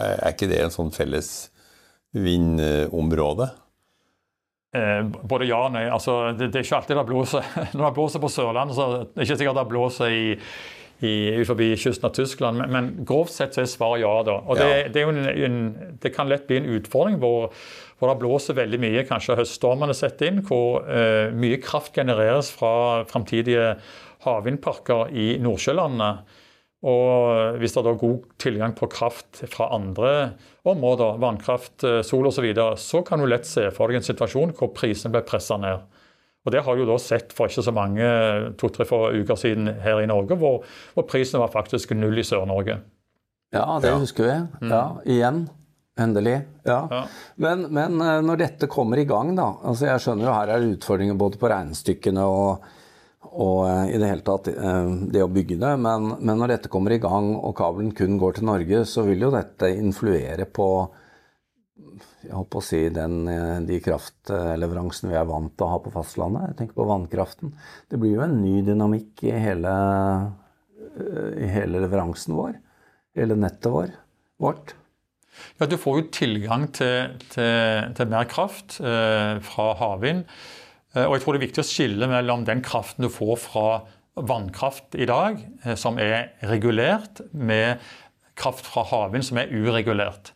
Er 0.00 0.30
ikke 0.30 0.48
det 0.48 0.62
en 0.64 0.72
sånn 0.72 0.92
felles 0.94 1.50
vindområde? 2.16 3.50
Eh, 4.76 5.04
både 5.24 5.46
ja 5.48 5.62
og 5.64 5.72
nei. 5.72 5.86
Altså, 5.88 6.34
det, 6.36 6.50
det, 6.52 6.60
er 6.60 6.66
ikke 6.66 6.80
alltid 6.82 6.98
det 7.00 7.06
blåser. 7.08 7.52
Når 7.76 7.84
det 7.86 7.94
blåser 7.96 8.22
på 8.22 8.32
Sørlandet, 8.32 8.76
så 8.76 8.84
er 8.88 9.06
det 9.06 9.24
ikke 9.24 9.38
sikkert 9.40 9.60
det 9.60 9.68
blåser 9.70 10.12
i, 10.12 10.24
i, 11.00 11.12
ut 11.38 11.48
forbi 11.48 11.70
kysten 11.80 12.08
av 12.08 12.16
Tyskland. 12.18 12.60
Men, 12.60 12.74
men, 12.74 12.90
grovt 13.08 13.32
sett 13.32 13.56
så 13.56 13.64
er 13.64 13.70
svaret 13.72 14.04
ja. 14.04 14.14
da. 14.28 14.40
Og 14.44 14.60
det, 14.60 14.72
det, 14.96 15.06
en, 15.08 15.22
en, 15.32 15.62
det, 16.02 16.12
kan 16.16 16.28
lett 16.28 16.44
bli 16.50 16.60
en 16.60 16.68
utfordring 16.76 17.16
hvor, 17.22 17.54
hvor, 17.96 18.12
det 18.12 18.18
blåser 18.20 18.58
veldig 18.60 18.82
mye. 18.84 19.06
Kanskje 19.08 19.38
høststormene 19.40 19.96
setter 19.96 20.32
inn, 20.32 20.42
hvor 20.48 20.84
eh, 20.84 21.32
mye 21.32 21.62
kraft 21.64 21.96
genereres 21.96 22.52
fra 22.52 23.06
framtidige 23.08 23.72
havvindparker 24.26 25.14
i 25.16 25.30
Nordsjølandet. 25.40 26.36
Og 26.86 27.58
hvis 27.58 27.74
det 27.74 27.82
er 27.82 27.96
god 27.98 28.26
tilgang 28.38 28.74
på 28.78 28.86
kraft 28.92 29.40
fra 29.50 29.66
andre 29.74 30.10
områder, 30.68 31.18
vannkraft, 31.18 31.82
eh, 31.82 32.02
sol 32.06 32.28
osv., 32.28 32.38
så, 32.38 32.44
videre, 32.44 32.76
så 32.78 33.02
kan 33.02 33.18
du 33.18 33.26
lett 33.26 33.48
se 33.48 33.66
for 33.74 33.90
deg 33.90 33.98
en 33.98 34.06
situasjon 34.06 34.54
hvor 34.54 34.70
prisene 34.76 35.10
blir 35.14 35.26
pressa 35.26 35.58
ned. 35.58 35.82
Og 36.46 36.52
Det 36.54 36.62
har 36.64 36.76
vi 36.76 36.84
jo 36.84 36.88
da 36.88 36.96
sett 37.02 37.34
for 37.34 37.50
ikke 37.50 37.66
så 37.66 37.74
mange 37.74 38.04
to-tre 38.56 38.86
uker 38.86 39.36
siden 39.36 39.68
her 39.82 40.00
i 40.00 40.06
Norge, 40.08 40.38
hvor, 40.38 40.62
hvor 40.94 41.04
prisen 41.10 41.42
var 41.42 41.50
faktisk 41.52 41.90
null 41.98 42.22
i 42.22 42.24
Sør-Norge. 42.24 42.78
Ja, 43.52 43.66
det 43.82 43.90
ja. 43.90 43.98
husker 43.98 44.24
vi. 44.24 44.36
Mm. 44.62 44.70
Ja, 44.72 44.82
igjen. 45.04 45.42
Endelig. 45.98 46.36
Ja. 46.62 46.86
ja. 46.90 47.02
Men, 47.42 47.66
men, 47.74 47.98
eh, 48.00 48.20
når 48.22 48.44
dette 48.44 48.70
kommer 48.70 49.00
i 49.02 49.06
gang, 49.08 49.34
da 49.34 49.48
altså 49.66 49.88
Jeg 49.88 50.04
skjønner 50.04 50.28
jo 50.28 50.34
her 50.36 50.52
er 50.54 50.62
det 50.62 50.76
utfordringer 50.76 51.18
både 51.18 51.40
på 51.40 51.50
regnestykkene 51.50 52.22
og 52.22 52.68
og 53.38 53.58
eh, 53.68 53.90
i 53.94 53.98
det 54.00 54.08
hele 54.10 54.24
tatt 54.26 54.48
eh, 54.50 54.94
det 55.14 55.22
å 55.22 55.30
bygge 55.30 55.58
det. 55.60 55.74
Men, 55.80 56.14
men, 56.18 56.38
når 56.40 56.54
dette 56.56 56.72
kommer 56.72 56.94
i 56.94 57.02
gang 57.02 57.34
og 57.36 57.54
kabelen 57.58 57.92
kun 57.96 58.18
går 58.20 58.38
til 58.38 58.48
Norge, 58.48 58.82
så 58.88 59.04
vil 59.06 59.22
jo 59.26 59.34
dette 59.34 59.70
influere 59.76 60.48
på 60.50 60.70
jeg 62.18 62.34
håper 62.34 62.58
å 62.58 62.64
si, 62.64 62.80
den, 62.92 63.20
eh, 63.30 63.60
de 63.68 63.78
kraftleveransene 63.84 65.12
vi 65.12 65.20
er 65.20 65.28
vant 65.28 65.54
til 65.54 65.68
å 65.68 65.70
ha 65.76 65.78
på 65.84 65.94
fastlandet. 65.94 66.50
Jeg 66.50 66.58
tenker 66.62 66.80
på 66.80 66.88
vannkraften. 66.88 67.54
Det 67.88 68.00
blir 68.02 68.16
jo 68.16 68.26
en 68.26 68.40
ny 68.42 68.58
dynamikk 68.66 69.22
i 69.30 69.36
hele, 69.38 69.76
i 71.38 71.48
hele 71.54 71.84
leveransen 71.84 72.34
vår. 72.36 72.58
Hele 73.18 73.38
nettet 73.38 73.70
vår, 73.72 73.94
vårt. 74.42 74.74
Ja, 75.58 75.66
Du 75.66 75.76
får 75.78 76.00
jo 76.00 76.06
tilgang 76.14 76.66
til, 76.74 77.14
til, 77.32 77.92
til 77.94 78.10
mer 78.10 78.26
kraft 78.30 78.80
eh, 78.82 79.38
fra 79.46 79.68
havvind. 79.78 80.26
Eh, 80.96 81.04
og 81.04 81.16
jeg 81.16 81.24
tror 81.24 81.36
det 81.36 81.40
er 81.40 81.46
viktig 81.46 81.62
å 81.64 81.68
skille 81.68 82.10
mellom 82.10 82.44
den 82.48 82.62
kraften 82.64 83.06
du 83.06 83.12
får 83.12 83.36
fra 83.44 83.68
vannkraft 84.18 84.96
i 84.98 85.06
dag, 85.08 85.40
eh, 85.64 85.76
som 85.78 86.00
er 86.02 86.32
regulert, 86.48 87.22
med 87.32 87.82
kraft 88.38 88.66
fra 88.66 88.86
havvind 88.86 89.26
som 89.26 89.40
er 89.40 89.52
uregulert. 89.52 90.32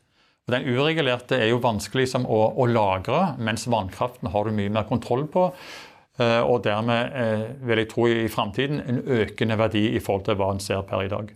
Og 0.47 0.57
Den 0.57 0.67
uregulerte 0.67 1.39
er 1.39 1.53
jo 1.53 1.63
vanskelig 1.63 2.09
liksom, 2.09 2.27
å, 2.27 2.41
å, 2.59 2.67
lagre, 2.67 3.37
mens 3.39 3.69
vannkraften 3.71 4.33
har 4.35 4.45
du 4.45 4.57
mye 4.57 4.73
mer 4.75 4.89
kontroll 4.89 5.29
på. 5.31 5.53
Eh, 6.19 6.41
og 6.43 6.65
dermed 6.67 7.63
vil 7.63 7.79
jeg 7.79 7.93
tro 7.93 8.09
i 8.11 8.27
framtiden 8.29 8.83
en 8.83 9.05
økende 9.23 9.57
verdi 9.57 9.87
i 9.95 10.03
forhold 10.03 10.27
til 10.27 10.37
hva 10.41 10.51
en 10.53 10.61
ser 10.61 10.83
per 10.89 11.07
i 11.07 11.13
dag. 11.13 11.31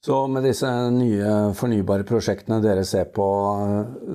Så 0.00 0.16
med 0.32 0.46
disse 0.48 0.68
nye 0.94 1.32
fornybare 1.56 2.06
prosjektene 2.08 2.62
dere 2.64 2.86
ser 2.88 3.10
på 3.12 3.26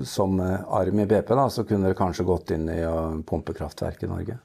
som 0.07 0.39
arm 0.41 0.99
i 1.03 1.05
BP, 1.05 1.29
da, 1.37 1.45
så 1.53 1.61
kunne 1.61 1.85
dere 1.85 1.97
kanskje 1.99 2.25
gått 2.25 2.55
inn 2.55 2.65
i 2.73 2.81
pumpekraftverk 3.29 4.01
i 4.01 4.09
Norge? 4.09 4.39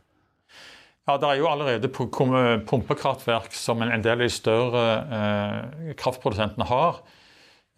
Ja, 1.11 1.17
Det 1.19 1.27
er 1.27 1.41
jo 1.41 1.49
allerede 1.51 1.89
pumpekraftverk 1.91 3.55
som 3.57 3.81
en 3.83 4.03
del 4.03 4.13
av 4.13 4.21
de 4.23 4.29
større 4.31 4.85
eh, 5.17 5.95
kraftprodusentene 5.99 6.69
har. 6.69 7.01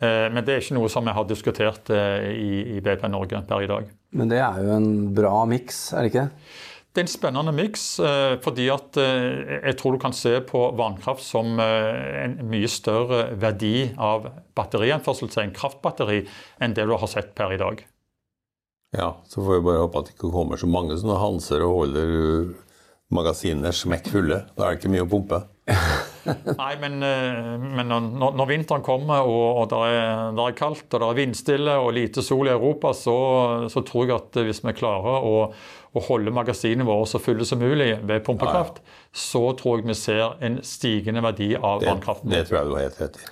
Eh, 0.02 0.26
men 0.34 0.42
det 0.44 0.56
er 0.56 0.64
ikke 0.64 0.76
noe 0.76 0.90
som 0.92 1.06
vi 1.06 1.14
har 1.16 1.24
diskutert 1.30 1.88
eh, 1.94 2.28
i, 2.34 2.50
i, 2.76 2.82
BP 2.84 3.06
Norge 3.08 3.40
per 3.48 3.64
i 3.64 3.70
dag. 3.70 3.88
Men 4.18 4.32
det 4.32 4.42
er 4.42 4.58
jo 4.60 4.74
en 4.74 4.90
bra 5.16 5.46
miks, 5.48 5.92
er 5.94 6.04
det 6.04 6.12
ikke? 6.12 6.26
Det 6.26 6.71
er 7.00 7.06
en 7.06 7.10
spennende 7.10 7.52
miks, 7.56 7.84
eh, 8.04 8.34
fordi 8.44 8.66
at 8.72 8.98
eh, 9.00 9.62
jeg 9.70 9.76
tror 9.80 9.94
du 9.94 10.00
kan 10.02 10.12
se 10.16 10.34
på 10.44 10.60
vannkraft 10.76 11.24
som 11.24 11.56
eh, 11.62 12.26
en 12.26 12.36
mye 12.52 12.68
større 12.68 13.30
verdi 13.40 13.88
av 13.96 14.28
batterianførsel 14.58 15.32
til 15.32 15.46
en 15.46 15.54
kraftbatteri 15.56 16.20
enn 16.60 16.76
det 16.76 16.84
du 16.88 16.92
har 16.92 17.08
sett 17.08 17.32
per 17.38 17.56
i 17.56 17.60
dag. 17.62 17.80
Ja, 18.92 19.14
så 19.24 19.40
får 19.40 19.56
vi 19.56 19.66
bare 19.70 19.84
håpe 19.86 20.02
at 20.02 20.10
det 20.10 20.18
ikke 20.18 20.34
kommer 20.34 20.60
så 20.60 20.68
mange 20.68 20.98
sånne 21.00 21.16
Hanser 21.22 21.64
og 21.64 21.78
holder 21.78 22.50
magasinene 23.12 23.72
er 23.72 23.76
smekkfulle. 23.76 24.42
Da 24.52 24.66
er 24.66 24.74
det 24.74 24.82
ikke 24.82 24.92
mye 24.92 25.06
å 25.06 25.12
pumpe. 25.12 25.44
Nei, 26.24 26.72
men, 26.80 27.02
eh, 27.02 27.58
men 27.60 27.88
når, 27.90 28.34
når, 28.38 28.48
vinteren 28.50 28.84
kommer 28.84 29.26
og, 29.26 29.62
og 29.62 29.68
det, 29.72 29.80
er, 29.90 30.32
det, 30.36 30.44
er, 30.44 30.56
kaldt 30.58 30.86
og 30.86 31.02
det 31.02 31.08
er 31.08 31.18
vindstille 31.18 31.76
og 31.82 31.92
lite 31.96 32.24
sol 32.24 32.50
i 32.50 32.54
Europa, 32.54 32.92
så, 32.96 33.16
så 33.72 33.82
tror 33.86 34.06
jeg 34.06 34.16
at 34.16 34.40
hvis 34.46 34.62
vi 34.64 34.74
klarer 34.78 35.26
å, 35.26 35.36
å 35.92 36.04
holde 36.08 36.34
magasinene 36.34 36.86
våre 36.88 37.08
så 37.10 37.20
fulle 37.22 37.46
som 37.48 37.62
mulig 37.62 37.94
ved 38.00 38.24
pumpekraft, 38.26 38.82
ja, 38.82 38.88
ja. 38.88 39.22
så 39.24 39.44
tror 39.58 39.80
jeg 39.80 39.90
vi 39.90 39.98
ser 39.98 40.36
en 40.44 40.60
stigende 40.66 41.24
verdi 41.24 41.52
av 41.58 41.82
det, 41.82 41.90
vannkraften. 41.90 42.32
Det 42.32 42.44
tror 42.48 42.60
jeg 42.60 42.70
du 42.70 42.76
har 42.76 42.86
helt 42.86 43.02
rett 43.02 43.18
i. 43.22 43.30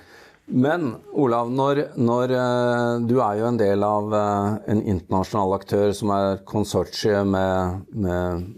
Men 0.51 0.89
Olav, 1.15 1.47
når, 1.53 1.85
når, 2.01 2.35
eh, 2.35 3.07
du 3.07 3.15
er 3.23 3.39
jo 3.39 3.47
en 3.47 3.61
del 3.61 3.87
av 3.87 4.11
eh, 4.17 4.59
en 4.73 4.83
internasjonal 4.83 5.55
aktør 5.55 5.95
som 5.95 6.11
er 6.11 6.41
konsortiet 6.49 7.23
med, 7.29 7.87
med 7.95 8.49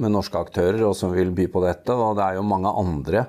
med 0.00 0.14
norske 0.14 0.38
aktører 0.38 0.84
og 0.86 0.94
som 0.98 1.12
vil 1.14 1.32
by 1.34 1.48
på 1.52 1.62
dette. 1.64 1.94
Og 1.94 2.16
det 2.18 2.26
er 2.26 2.38
jo 2.38 2.46
mange 2.46 2.72
andre 2.82 3.26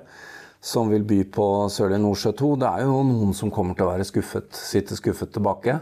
som 0.63 0.87
vil 0.91 1.03
by 1.07 1.19
på 1.33 1.45
Sørlige 1.71 2.01
Nordsjø 2.05 2.31
2. 2.39 2.51
Det 2.61 2.69
er 2.69 2.85
jo 2.87 3.01
noen 3.07 3.33
som 3.35 3.51
kommer 3.51 3.75
til 3.75 3.85
å 3.85 3.91
være 3.91 4.07
skuffet, 4.07 4.53
sitte 4.55 4.95
skuffet 4.95 5.33
tilbake. 5.35 5.75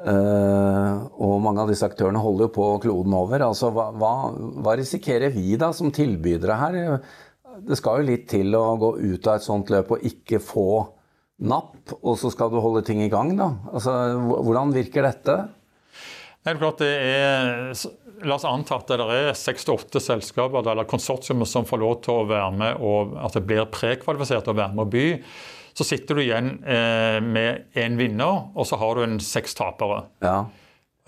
Uh, 0.00 1.04
og 1.20 1.42
mange 1.44 1.60
av 1.60 1.68
disse 1.68 1.84
aktørene 1.84 2.22
holder 2.24 2.46
jo 2.46 2.54
på 2.54 2.68
kloden 2.86 3.16
over. 3.18 3.44
Altså, 3.44 3.68
hva, 3.76 3.90
hva, 3.92 4.12
hva, 4.32 4.76
risikerer 4.80 5.34
vi 5.34 5.58
da 5.60 5.68
som 5.76 5.92
tilbydere 5.92 6.56
her? 6.62 6.78
Det 7.60 7.76
skal 7.76 8.00
jo 8.00 8.08
litt 8.08 8.24
til 8.32 8.56
å 8.56 8.64
gå 8.80 8.94
ut 9.02 9.28
av 9.28 9.36
et 9.36 9.44
sånt 9.44 9.72
løp 9.72 9.92
og 9.92 10.08
ikke 10.08 10.40
få 10.40 10.70
napp, 11.50 11.92
og 12.00 12.16
så 12.20 12.30
skal 12.32 12.52
du 12.52 12.58
holde 12.60 12.84
ting 12.86 13.02
i 13.04 13.10
gang, 13.12 13.34
da. 13.36 13.50
Altså, 13.72 13.92
hvordan 14.16 14.72
virker 14.76 15.04
dette? 15.04 15.36
Det 16.40 16.54
er 16.54 16.60
klart 16.60 16.80
det 16.80 16.90
er, 17.04 17.72
La 18.26 18.36
oss 18.36 18.46
anta 18.48 18.78
at 18.80 18.90
det 18.90 19.00
er 19.00 19.32
seks-åtte 19.38 20.02
selskaper 20.02 20.66
eller 20.72 20.88
konsortiumer 20.88 21.48
som 21.48 21.66
får 21.68 21.82
lov 21.82 21.96
til 22.04 22.22
å 22.22 22.28
være 22.28 22.52
med 22.56 22.84
og 22.84 23.16
at 23.20 23.38
det 23.38 23.44
blir 23.48 23.68
prekvalifisert 23.72 24.46
til 24.46 24.54
å 24.54 24.60
være 24.60 24.76
med 24.76 24.86
og 24.86 24.94
by. 24.94 25.06
Så 25.76 25.86
sitter 25.86 26.18
du 26.18 26.24
igjen 26.24 26.56
eh, 26.66 27.20
med 27.22 27.76
én 27.78 27.94
vinner, 27.96 28.50
og 28.52 28.66
så 28.68 28.76
har 28.80 28.98
du 28.98 29.04
en 29.06 29.20
seks 29.22 29.54
tapere. 29.56 30.02
Ja. 30.24 30.42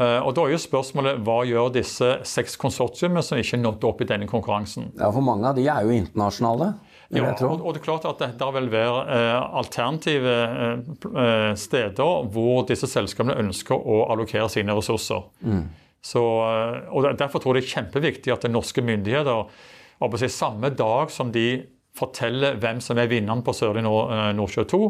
Eh, 0.01 0.21
og 0.23 0.33
Da 0.37 0.47
er 0.47 0.55
jo 0.55 0.63
spørsmålet 0.63 1.21
hva 1.27 1.43
gjør 1.45 1.73
disse 1.75 2.15
seks 2.29 2.57
konsortiumene 2.61 3.25
som 3.27 3.41
ikke 3.41 3.61
nådde 3.61 3.89
opp 3.91 4.01
i 4.05 4.09
denne 4.09 4.29
konkurransen? 4.31 4.93
Ja, 4.97 5.11
For 5.11 5.25
mange 5.25 5.51
av 5.51 5.59
de 5.59 5.67
er 5.69 5.85
jo 5.85 5.93
internasjonale. 5.99 6.73
Ja, 7.13 7.29
og, 7.45 7.61
og, 7.61 7.75
det 7.75 7.83
er 7.83 7.85
klart 7.85 8.07
at 8.09 8.23
det 8.41 8.49
vil 8.57 8.71
være 8.73 9.01
eh, 9.13 9.57
alternative 9.61 10.33
eh, 10.33 10.79
eh, 11.13 11.51
steder 11.61 12.29
hvor 12.33 12.65
disse 12.71 12.89
selskapene 12.89 13.37
ønsker 13.43 13.77
å 13.77 14.07
allokere 14.15 14.49
sine 14.53 14.73
ressurser. 14.79 15.27
Mm. 15.45 15.67
Så, 16.03 16.23
eh, 16.23 16.89
og 16.91 17.07
Derfor 17.19 17.43
tror 17.43 17.57
jeg 17.57 17.63
det 17.63 17.71
er 17.71 17.77
kjempeviktig 17.77 18.35
at 18.35 18.49
norske 18.51 18.83
myndigheter 18.83 19.47
si, 20.19 20.29
samme 20.35 20.73
dag 20.75 21.13
som 21.15 21.31
de 21.33 21.63
forteller 21.97 22.57
hvem 22.59 22.81
som 22.83 22.99
er 22.99 23.11
vinneren 23.11 23.45
på 23.45 23.55
Sørlige 23.55 23.87
Nordsjø 24.35 24.65
2, 24.65 24.81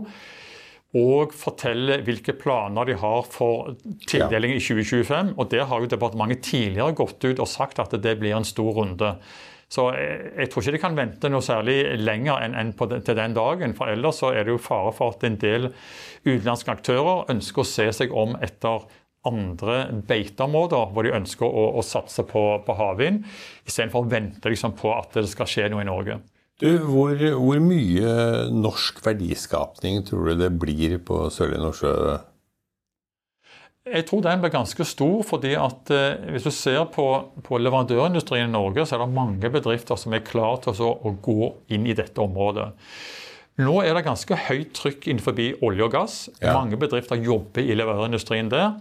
og 1.03 1.33
forteller 1.37 2.03
hvilke 2.05 2.35
planer 2.37 2.89
de 2.89 2.97
har 3.01 3.25
for 3.33 3.73
tildeling 4.09 4.55
i 4.55 4.61
2025. 4.61 5.33
Og 5.37 5.51
Der 5.51 5.65
har 5.65 5.81
jo 5.81 5.89
departementet 5.89 6.45
tidligere 6.45 6.93
gått 6.93 7.25
ut 7.25 7.41
og 7.41 7.49
sagt 7.49 7.81
at 7.81 7.97
det 8.03 8.19
blir 8.21 8.37
en 8.37 8.45
stor 8.45 8.73
runde. 8.77 9.17
Så 9.73 9.87
jeg, 9.97 10.33
jeg, 10.37 10.51
tror 10.53 10.63
ikke 10.63 10.75
de 10.75 10.81
kan 10.83 10.97
vente 10.99 11.29
noe 11.33 11.45
særlig 11.45 11.79
lenger 11.97 12.43
enn, 12.45 12.57
enn 12.61 12.73
den, 12.77 13.05
til 13.07 13.17
den 13.17 13.37
dagen. 13.37 13.73
For 13.77 13.89
ellers 13.89 14.21
så 14.21 14.35
er 14.37 14.45
det 14.45 14.53
jo 14.53 14.61
fare 14.61 14.93
for 14.93 15.17
at 15.17 15.25
en 15.25 15.39
del 15.41 15.71
utenlandske 16.27 16.75
aktører 16.75 17.25
ønsker 17.33 17.65
å 17.65 17.71
se 17.71 17.89
seg 17.97 18.13
om 18.13 18.37
etter 18.45 18.85
andre 19.29 19.79
beiteområder 20.09 20.91
hvor 20.93 21.07
de 21.07 21.15
ønsker 21.19 21.47
å, 21.47 21.69
å 21.79 21.85
satse 21.87 22.25
på, 22.29 22.43
på 22.67 22.77
havvind, 22.79 23.23
istedenfor 23.69 24.05
å 24.05 24.11
vente 24.11 24.51
liksom, 24.51 24.75
på 24.79 24.91
at 24.97 25.15
det 25.19 25.29
skal 25.31 25.51
skje 25.51 25.71
noe 25.73 25.85
i 25.85 25.89
Norge. 25.89 26.19
Du, 26.63 26.69
hvor, 26.87 27.15
hvor 27.17 27.63
mye 27.63 28.11
norsk 28.55 29.01
verdiskapning 29.03 30.05
tror 30.07 30.31
du 30.31 30.45
det 30.45 30.53
blir 30.63 30.99
på 31.03 31.25
Sørlige 31.35 31.63
Nordsjø? 31.65 31.95
Jeg 33.83 34.07
tror 34.07 34.21
den 34.23 34.43
blir 34.45 34.53
ganske 34.55 34.85
stor. 34.87 35.23
fordi 35.27 35.57
at 35.59 35.91
eh, 35.91 36.31
Hvis 36.31 36.47
du 36.47 36.53
ser 36.55 36.85
på, 36.95 37.07
på, 37.43 37.59
leverandørindustrien 37.59 38.47
i 38.47 38.53
Norge, 38.53 38.87
så 38.87 38.97
er 38.97 39.03
det 39.03 39.17
mange 39.17 39.51
bedrifter 39.51 39.99
som 39.99 40.15
er 40.15 40.23
klare 40.27 40.61
til 40.63 40.85
å, 40.87 40.93
å 41.03 41.15
gå 41.23 41.51
inn 41.75 41.89
i 41.91 41.97
dette 41.99 42.23
området. 42.23 42.71
Nå 43.61 43.75
er 43.85 43.93
det 43.97 44.07
ganske 44.07 44.37
høyt 44.49 44.71
trykk 44.79 45.09
innenfor 45.11 45.37
olje 45.67 45.85
og 45.85 45.93
gass. 45.93 46.15
Ja. 46.41 46.55
Mange 46.57 46.79
bedrifter 46.81 47.21
jobber 47.21 47.61
i 47.61 47.77
leverandørindustrien 47.77 48.49
der. 48.53 48.79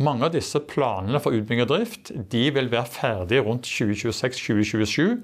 Mange 0.00 0.26
av 0.26 0.32
disse 0.34 0.58
planene 0.64 1.20
for 1.20 1.36
utbygging 1.36 1.66
og 1.66 1.72
drift 1.74 2.10
de 2.32 2.46
vil 2.56 2.70
være 2.72 2.88
ferdige 2.90 3.44
rundt 3.46 3.68
2026-2027. 3.68 5.20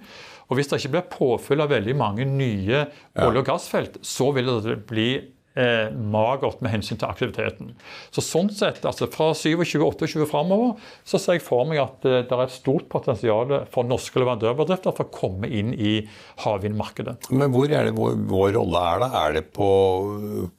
Og 0.46 0.58
Hvis 0.58 0.68
det 0.70 0.78
ikke 0.78 0.92
blir 0.94 1.08
påfyll 1.10 1.64
av 1.64 1.72
veldig 1.72 1.96
mange 1.98 2.26
nye 2.28 2.84
olje- 3.18 3.40
og 3.40 3.48
gassfelt, 3.48 3.98
så 4.06 4.30
vil 4.36 4.52
det 4.62 4.76
bli 4.86 5.08
eh, 5.56 5.88
magert 5.92 6.60
med 6.64 6.72
hensyn 6.75 6.98
til 7.00 7.08
aktiviteten. 7.08 7.72
Så 8.14 8.25
sånn 8.25 8.50
sett, 8.54 8.84
altså 8.86 9.08
Fra 9.12 9.30
27-28 9.36 10.26
framover 10.28 10.76
så 11.06 11.20
ser 11.20 11.38
jeg 11.38 11.46
for 11.46 11.66
meg 11.68 11.80
at 11.82 12.06
eh, 12.06 12.22
det 12.26 12.36
er 12.36 12.44
et 12.44 12.54
stort 12.54 12.88
potensial 12.92 13.54
for 13.72 13.88
norske 13.88 14.20
leverandørbedrifter 14.20 14.96
for 14.96 15.08
å 15.08 15.14
komme 15.14 15.50
inn 15.50 15.72
i 15.75 15.98
havvindmarkedet. 16.44 17.30
Men 17.32 17.52
hvor 17.54 17.70
er 17.70 17.88
det 17.88 17.96
vår, 17.96 18.18
vår 18.30 18.54
rolle 18.58 18.84
er 18.92 19.04
da? 19.04 19.10
Er 19.25 19.36
det 19.38 19.44
på, 19.56 19.70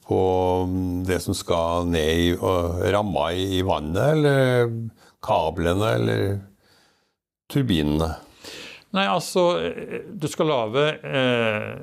på, 0.08 0.20
det 1.08 1.20
som 1.24 1.36
skal 1.36 1.88
ned 1.88 2.24
i 2.24 2.92
ramma 2.92 3.30
i 3.32 3.62
vannet, 3.66 4.16
eller 4.16 4.72
kablene, 5.24 5.92
eller 5.98 6.24
turbinene? 7.52 8.16
Nei, 8.96 9.04
altså 9.04 9.42
Du 10.16 10.24
skal 10.32 10.48
lage 10.48 10.84
eh, 11.04 11.74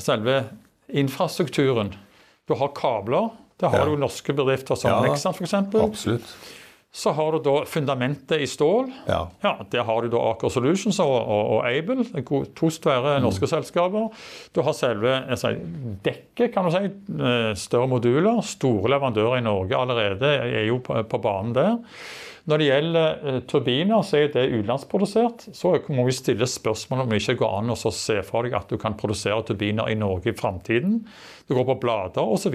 selve 0.00 0.42
infrastrukturen. 0.88 1.92
Du 2.50 2.56
har 2.58 2.72
kabler. 2.74 3.30
Det 3.60 3.68
har 3.70 3.84
ja. 3.84 3.84
du 3.86 4.00
norske 4.00 4.34
bedrifter 4.34 4.74
som 4.78 4.90
ja, 4.90 5.02
Nexan 5.04 5.36
f.eks. 5.36 6.24
Så 6.90 7.12
har 7.14 7.36
du 7.36 7.38
da 7.44 7.52
fundamentet 7.70 8.42
i 8.42 8.46
stål. 8.50 8.88
Ja. 9.06 9.20
ja 9.44 9.52
Der 9.70 9.84
har 9.86 10.02
du 10.02 10.10
da 10.10 10.22
Aker 10.32 10.50
Solutions 10.50 10.98
og, 11.04 11.12
og, 11.12 11.50
og 11.54 11.68
Able, 11.68 12.02
to 12.58 12.70
svære 12.74 13.20
mm. 13.20 13.22
norske 13.22 13.46
selskaper. 13.46 14.08
Du 14.56 14.64
har 14.66 14.74
selve 14.74 15.12
altså, 15.30 15.52
dekket, 16.02 16.50
kan 16.56 16.66
du 16.66 16.74
si. 16.74 16.90
Eh, 17.14 17.52
større 17.54 17.86
moduler. 17.92 18.42
Store 18.42 18.90
leverandører 18.90 19.38
i 19.38 19.46
Norge 19.46 19.78
allerede 19.78 20.32
er 20.48 20.66
jo 20.66 20.80
på, 20.82 20.98
på 21.06 21.22
banen 21.22 21.54
der. 21.54 21.78
Når 22.48 22.58
det 22.58 22.66
gjelder 22.66 23.18
uh, 23.20 23.38
turbiner, 23.46 24.02
så 24.02 24.22
er 24.22 24.30
det 24.32 24.48
utenlandsprodusert. 24.48 25.44
Så 25.54 25.74
må 25.92 26.06
vi 26.08 26.14
stille 26.16 26.48
spørsmål 26.48 27.04
om 27.04 27.12
det 27.12 27.20
ikke 27.20 27.42
går 27.42 27.58
an 27.60 27.74
å 27.74 27.76
se 27.78 28.16
for 28.26 28.46
deg 28.46 28.56
at 28.58 28.72
du 28.72 28.80
kan 28.80 28.96
produsere 28.98 29.44
turbiner 29.46 29.90
i 29.92 29.98
Norge 30.00 30.32
i 30.32 30.36
framtiden. 30.36 31.02
Du 31.50 31.56
går 31.58 31.66
på 31.66 31.80
blader 31.82 32.22
osv. 32.22 32.54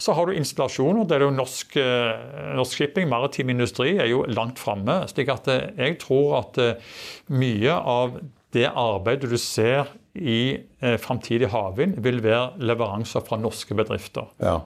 Så 0.00 0.14
har 0.14 0.26
du 0.26 0.36
installasjoner. 0.38 1.04
Det 1.04 1.18
er 1.18 1.26
jo 1.26 1.34
norsk, 1.34 1.76
eh, 1.76 2.54
norsk 2.56 2.80
shipping, 2.80 3.10
maritim 3.10 3.50
industri, 3.52 3.98
er 3.98 4.06
jo 4.08 4.22
langt 4.30 4.58
framme. 4.58 5.02
slik 5.10 5.28
at 5.28 5.48
eh, 5.48 5.68
jeg 5.76 5.98
tror 6.00 6.38
at 6.38 6.58
eh, 6.58 6.80
mye 7.28 7.74
av 7.74 8.16
det 8.56 8.70
arbeidet 8.70 9.28
du 9.28 9.36
ser 9.36 9.90
i 10.16 10.64
framtidig 10.80 11.50
havvind, 11.52 11.98
vil 12.00 12.22
være 12.24 12.56
leveranser 12.64 13.20
fra 13.20 13.36
norske 13.36 13.76
bedrifter. 13.76 14.24
Ja. 14.40 14.62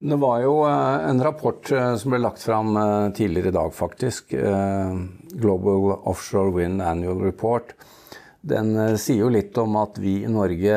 Det 0.00 0.16
var 0.18 0.40
jo 0.40 0.54
en 0.64 1.20
rapport 1.22 1.68
som 1.68 2.10
ble 2.10 2.22
lagt 2.24 2.40
fram 2.42 2.72
tidligere 3.14 3.52
i 3.52 3.54
dag, 3.54 3.70
faktisk. 3.76 4.32
Global 4.32 6.00
Offshore 6.08 6.56
Wind 6.56 6.82
Annual 6.82 7.20
Report. 7.20 7.76
Den 8.44 8.74
sier 9.00 9.22
jo 9.24 9.30
litt 9.32 9.56
om 9.60 9.78
at 9.80 9.96
vi 10.02 10.18
i 10.24 10.30
Norge 10.30 10.74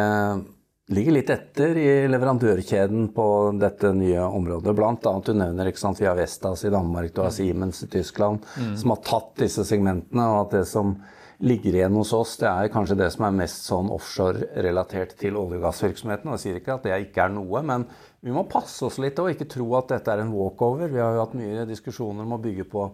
ligger 0.87 1.17
litt 1.17 1.29
etter 1.29 1.77
i 1.77 1.89
leverandørkjeden 2.07 3.09
på 3.15 3.27
dette 3.59 3.91
nye 3.95 4.23
området. 4.23 4.71
Blant 4.75 5.05
annet 5.09 5.27
du 5.27 5.35
nevner 5.35 5.67
ikke 5.67 5.81
sant, 5.81 5.99
vi 5.99 6.07
har 6.07 6.15
Vestas 6.15 6.63
i 6.63 6.71
Danmark, 6.71 7.11
du 7.11 7.21
har 7.25 7.33
Siemens 7.35 7.83
i 7.83 7.89
Tyskland, 7.91 8.45
mm. 8.55 8.73
som 8.79 8.95
har 8.95 9.03
tatt 9.03 9.33
disse 9.43 9.67
segmentene. 9.67 10.29
og 10.31 10.45
at 10.45 10.59
det 10.61 10.65
som 10.69 10.95
ligger 11.43 11.75
igjen 11.75 11.97
hos 11.99 12.13
oss, 12.17 12.37
det 12.41 12.47
er 12.49 12.71
kanskje 12.73 12.97
det 12.97 13.09
som 13.13 13.27
er 13.27 13.35
mest 13.35 13.67
sånn 13.67 13.91
offshore-relatert 13.93 15.17
til 15.19 15.35
olje- 15.37 15.59
og 15.59 15.67
gassvirksomheten. 15.67 16.31
Jeg 16.33 16.43
sier 16.43 16.61
ikke 16.61 16.77
at 16.79 16.87
det 16.87 17.01
ikke 17.03 17.27
er 17.27 17.35
noe, 17.35 17.61
men 17.61 17.85
vi 18.23 18.33
må 18.33 18.47
passe 18.49 18.87
oss 18.87 18.97
litt 19.03 19.19
og 19.21 19.29
ikke 19.33 19.49
tro 19.51 19.67
at 19.77 19.91
dette 19.91 20.13
er 20.13 20.23
en 20.23 20.33
walkover. 20.33 20.89
Vi 20.89 21.03
har 21.03 21.13
jo 21.13 21.25
hatt 21.25 21.35
mye 21.37 21.67
diskusjoner 21.69 22.25
om 22.25 22.37
å 22.39 22.41
bygge 22.41 22.65
på 22.71 22.87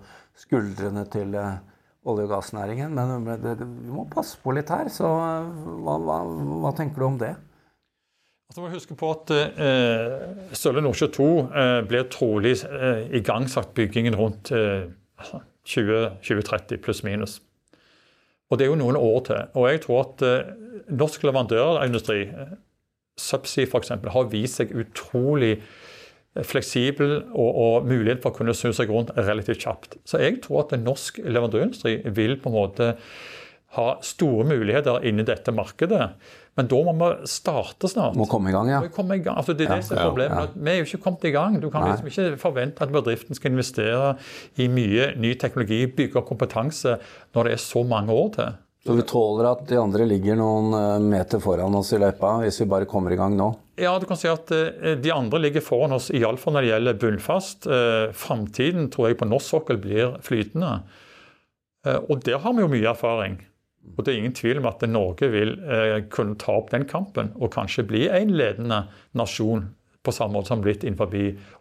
skuldrene 0.44 1.06
til 1.14 1.38
uh, 1.38 1.62
olje- 2.06 2.26
og 2.28 2.34
gassnæringen, 2.34 2.94
men 2.94 3.48
vi 3.64 3.92
må 3.94 4.06
passe 4.12 4.38
på 4.44 4.54
litt 4.56 4.72
her. 4.74 4.90
Så 4.92 5.08
uh, 5.08 5.50
hva, 5.86 5.98
hva, 6.04 6.20
hva 6.66 6.74
tenker 6.78 7.04
du 7.04 7.08
om 7.08 7.20
det? 7.22 7.34
Altså, 8.54 8.62
må 8.62 8.70
huske 8.70 8.96
på 9.00 9.08
at 9.10 9.32
eh, 9.34 10.52
Sørlige 10.54 10.84
Nordsjø 10.86 11.08
2 11.16 11.28
eh, 11.42 11.78
blir 11.90 12.04
trolig 12.14 12.52
eh, 12.68 13.08
igangsatt 13.18 13.72
byggingen 13.74 14.14
rundt 14.20 14.52
eh, 14.54 14.92
2030 15.66 16.78
pluss 16.84 17.02
minus. 17.08 17.40
Og 18.52 18.60
det 18.60 18.68
er 18.68 18.70
jo 18.70 18.78
noen 18.78 19.00
år 19.00 19.24
til. 19.26 19.48
Og 19.58 19.66
jeg 19.72 19.82
tror 19.88 20.04
at 20.04 20.26
eh, 20.28 20.52
norsk 20.94 21.26
leverandørindustri, 21.26 22.20
eh, 22.30 22.54
Subsea 23.18 23.66
f.eks., 23.66 23.96
har 24.14 24.30
vist 24.30 24.62
seg 24.62 24.76
utrolig 24.84 25.56
eh, 25.56 25.66
fleksibel 26.42 27.20
og, 27.36 27.50
og 27.50 27.88
mulighet 27.90 28.24
for 28.24 28.34
å 28.34 28.38
kunne 28.40 28.56
snu 28.58 28.74
seg 28.74 28.90
rundt 28.90 29.14
relativt 29.20 29.62
kjapt. 29.66 30.00
Så 30.08 30.22
jeg 30.24 30.42
tror 30.44 30.64
at 30.64 30.78
norsk 30.82 31.22
leverandørindustri 31.22 32.00
vil 32.16 32.40
på 32.42 32.50
en 32.50 32.58
måte 32.58 32.94
ha 33.74 33.90
store 34.06 34.46
muligheter 34.46 35.06
inni 35.08 35.26
dette 35.26 35.54
markedet. 35.54 36.10
Men 36.54 36.68
da 36.70 36.80
må 36.86 36.94
vi 37.00 37.30
starte 37.30 37.90
snart. 37.90 38.18
Må 38.18 38.28
komme 38.30 38.52
i 38.52 38.54
gang, 38.54 38.70
ja. 38.70 38.82
Komme 38.94 39.18
I 39.18 39.24
gang. 39.26 39.40
Altså, 39.42 39.56
det 39.58 39.66
er 39.66 39.80
det 39.80 39.88
som 39.88 39.98
er 39.98 40.06
problemet. 40.06 40.36
Ja, 40.38 40.50
ja. 40.52 40.66
Vi 40.66 40.74
er 40.74 40.78
jo 40.78 40.90
ikke 40.90 41.02
kommet 41.08 41.26
i 41.26 41.34
gang. 41.34 41.58
Du 41.62 41.70
kan 41.74 41.88
liksom 41.88 42.12
ikke 42.12 42.42
forvente 42.42 42.86
at 42.86 42.94
bedriften 42.94 43.38
skal 43.38 43.56
investere 43.56 44.12
i 44.62 44.70
mye 44.70 45.14
ny 45.18 45.34
teknologi, 45.42 45.82
bygge 45.90 46.22
opp 46.22 46.30
kompetanse, 46.30 47.00
når 47.34 47.50
det 47.50 47.56
er 47.56 47.64
så 47.66 47.82
mange 47.90 48.14
år 48.14 48.30
til. 48.38 48.54
Så 48.86 48.98
vi 49.00 49.06
tåler 49.08 49.48
at 49.48 49.66
de 49.70 49.80
andre 49.80 50.06
ligger 50.06 50.38
noen 50.38 50.74
eh, 50.78 51.10
meter 51.16 51.42
foran 51.42 51.74
oss 51.80 51.94
i 51.96 52.02
løypa, 52.04 52.36
hvis 52.44 52.62
vi 52.62 52.70
bare 52.70 52.90
kommer 52.90 53.16
i 53.16 53.18
gang 53.18 53.38
nå? 53.40 53.48
Ja, 53.76 54.00
du 54.00 54.06
kan 54.06 54.20
si 54.20 54.30
at 54.30 54.52
eh, 54.54 54.94
de 55.02 55.14
andre 55.14 55.40
ligger 55.42 55.64
foran 55.66 55.96
oss, 55.96 56.12
iallfall 56.14 56.54
når 56.54 56.66
det 56.66 56.74
gjelder 56.74 57.00
bunnfast. 57.02 57.66
Eh, 57.66 58.12
framtiden 58.18 58.92
tror 58.94 59.10
jeg 59.10 59.18
på 59.22 59.30
norsk 59.30 59.56
sokkel 59.56 59.82
blir 59.82 60.20
flytende. 60.26 60.82
Og 61.84 62.22
der 62.24 62.38
har 62.40 62.54
vi 62.56 62.64
jo 62.64 62.70
mye 62.72 62.94
erfaring. 62.94 63.42
Og 63.98 64.06
Det 64.06 64.14
er 64.14 64.20
ingen 64.22 64.36
tvil 64.36 64.62
om 64.62 64.68
at 64.70 64.84
Norge 64.88 65.28
vil 65.34 65.58
eh, 65.68 65.98
kunne 66.08 66.38
ta 66.40 66.56
opp 66.56 66.70
den 66.72 66.86
kampen 66.88 67.34
og 67.36 67.52
kanskje 67.52 67.84
bli 67.90 68.06
en 68.08 68.32
ledende 68.32 68.86
nasjon 69.20 69.68
på 70.04 70.12
samme 70.12 70.38
måte 70.38 70.52
som 70.52 70.64
blitt 70.64 70.84
innenfor 70.84 71.12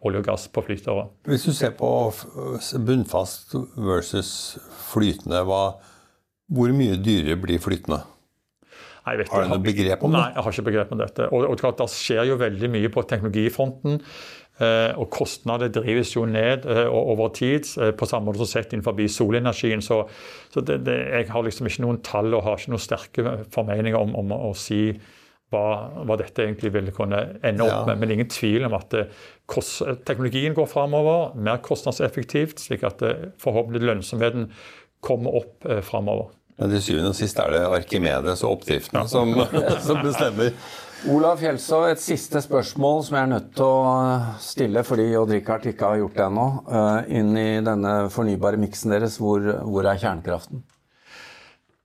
olje 0.07 0.21
og 0.23 0.27
gass 0.27 0.49
på 0.51 0.63
flytere. 0.67 1.09
Hvis 1.31 1.47
du 1.47 1.53
ser 1.55 1.75
på 1.79 1.89
bunnfast 2.87 3.55
versus 3.79 4.33
flytende, 4.91 5.43
hvor 5.47 6.75
mye 6.75 6.99
dyrere 7.03 7.39
blir 7.39 7.63
flytende? 7.63 8.03
Nei, 9.03 9.17
vet, 9.19 9.33
har 9.33 9.43
du 9.43 9.51
noe 9.51 9.63
begrep 9.63 10.05
om 10.07 10.13
det? 10.13 10.21
Nei, 10.21 10.29
jeg 10.37 10.45
har 10.45 10.55
ikke 10.55 10.69
begrep 10.69 10.93
om 10.95 11.01
dette. 11.01 11.27
Og, 11.35 11.49
og 11.51 11.81
Det 11.81 11.89
skjer 11.91 12.29
jo 12.31 12.39
veldig 12.41 12.71
mye 12.71 12.91
på 12.93 13.03
teknologifronten. 13.11 13.99
Eh, 14.63 14.93
og 15.01 15.09
kostnader 15.11 15.73
drives 15.73 16.13
jo 16.15 16.27
ned 16.29 16.69
eh, 16.71 16.85
over 16.87 17.33
tid, 17.35 17.67
eh, 17.81 17.91
på 17.97 18.07
samme 18.07 18.29
måte 18.29 18.43
som 18.45 18.51
sett 18.51 18.75
innenfor 18.77 19.01
solenergien. 19.11 19.83
Så, 19.83 20.05
så 20.53 20.63
det, 20.63 20.83
det, 20.87 20.99
jeg 21.17 21.31
har 21.33 21.43
liksom 21.49 21.67
ikke 21.67 21.87
noen 21.87 21.99
tall 22.05 22.31
og 22.37 22.45
har 22.47 22.61
ikke 22.61 22.75
noen 22.75 22.85
sterke 22.85 23.35
formeninger 23.55 23.99
om, 23.99 24.15
om 24.21 24.37
å 24.39 24.53
si 24.59 24.93
hva, 25.53 25.65
hva, 26.07 26.17
dette 26.21 26.45
egentlig 26.47 26.71
ville 26.73 26.95
kunne 26.95 27.25
ende 27.45 27.67
opp 27.67 27.89
med. 27.91 27.99
Men 28.05 28.15
ingen 28.15 28.31
tvil 28.33 28.69
om 28.69 28.77
at 28.79 28.95
kost, 29.51 29.83
teknologien 30.07 30.55
går 30.57 30.71
framover, 30.71 31.35
mer 31.37 31.59
kostnadseffektivt, 31.65 32.63
slik 32.63 32.87
at 32.89 33.03
forhåpentlig 33.43 33.91
lønnsomheten 33.91 34.47
kommer 35.03 35.35
opp 35.43 35.67
eh, 35.67 35.83
framover. 35.85 36.31
Men 36.61 36.73
til 36.75 36.83
syvende 36.85 37.11
og 37.13 37.19
sist 37.19 37.39
er 37.41 37.55
det 37.55 37.61
Arkimedes 37.67 38.45
og 38.45 38.59
oppdriftene 38.59 39.05
som, 39.11 39.33
som 39.87 40.03
bestemmer. 40.05 40.53
Olav 41.11 41.41
Fjelså, 41.41 41.81
et 41.91 41.99
siste 41.99 42.39
spørsmål 42.45 43.01
som 43.03 43.17
jeg 43.17 43.27
er 43.27 43.31
nødt 43.33 43.49
til 43.59 43.65
å 43.67 43.95
stille 44.43 44.85
fordi 44.87 45.09
Odd 45.19 45.33
Rikard 45.35 45.65
ikke 45.67 45.89
har 45.89 45.99
gjort 45.99 46.19
det 46.21 46.27
ennå. 46.29 46.45
Eh, 46.79 47.09
inn 47.19 47.33
i 47.41 47.49
denne 47.67 47.95
fornybare 48.15 48.61
miksen 48.63 48.95
deres, 48.95 49.17
hvor, 49.19 49.43
hvor, 49.67 49.89
er 49.89 49.99
kjernekraften? 49.99 50.63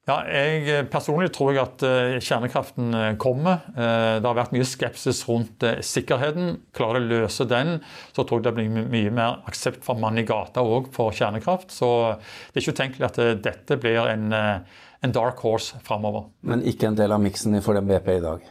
Ja, 0.07 0.21
jeg 0.31 0.85
Personlig 0.87 1.33
tror 1.35 1.51
jeg 1.51 1.59
at 1.59 1.83
eh, 1.83 2.17
kjernekraften 2.23 2.95
eh, 2.95 3.09
kommer. 3.19 3.65
Det 3.75 4.23
har 4.23 4.37
vært 4.37 4.53
mye 4.55 4.67
skepsis 4.67 5.19
rundt 5.27 5.65
sikkerheten. 5.83 6.61
Klarer 6.77 7.03
de 7.03 7.09
å 7.09 7.21
løse 7.25 7.47
den, 7.49 7.81
så 8.15 8.23
tror 8.23 8.39
jeg 8.39 8.47
det 8.47 8.53
blir 8.55 8.87
mye 8.87 9.11
mer 9.11 9.41
aksept 9.49 9.83
fra 9.83 9.97
mann 9.99 10.19
i 10.19 10.25
gata 10.27 10.63
òg 10.63 10.87
for 10.95 11.15
kjernekraft. 11.15 11.75
Så 11.75 11.89
det 12.15 12.61
er 12.61 12.63
ikke 12.63 12.77
utenkelig 12.77 13.09
at 13.09 13.19
dette 13.43 13.79
blir 13.83 14.07
en, 14.07 14.31
en 14.31 15.15
dark 15.15 15.43
horse 15.43 15.79
framover. 15.83 16.29
Men 16.47 16.63
ikke 16.63 16.87
en 16.87 16.99
del 16.99 17.11
av 17.11 17.21
miksen 17.23 17.59
for 17.65 17.75
den 17.75 17.91
BP 17.91 18.13
i 18.15 18.23
dag? 18.23 18.47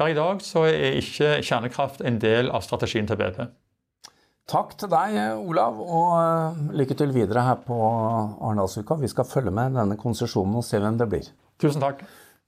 Per 0.00 0.10
i 0.10 0.16
dag 0.16 0.40
så 0.42 0.64
er 0.70 0.98
ikke 1.02 1.36
kjernekraft 1.44 2.00
en 2.00 2.16
del 2.22 2.48
av 2.48 2.64
strategien 2.64 3.06
til 3.10 3.20
BP. 3.20 3.44
Takk 4.44 4.74
til 4.76 4.90
deg, 4.92 5.14
Olav, 5.40 5.78
og 5.80 6.10
eh, 6.20 6.58
lykke 6.76 6.94
til 7.00 7.14
videre 7.16 7.46
her 7.46 7.62
på 7.64 7.78
Arendalsuka. 7.80 8.98
Vi 9.00 9.08
skal 9.08 9.24
følge 9.24 9.52
med 9.54 9.72
denne 9.78 9.96
konsesjonen 9.96 10.58
og 10.60 10.66
se 10.66 10.80
hvem 10.82 10.98
det 11.00 11.06
blir. 11.08 11.30
Tusen 11.62 11.80
takk. 11.80 12.02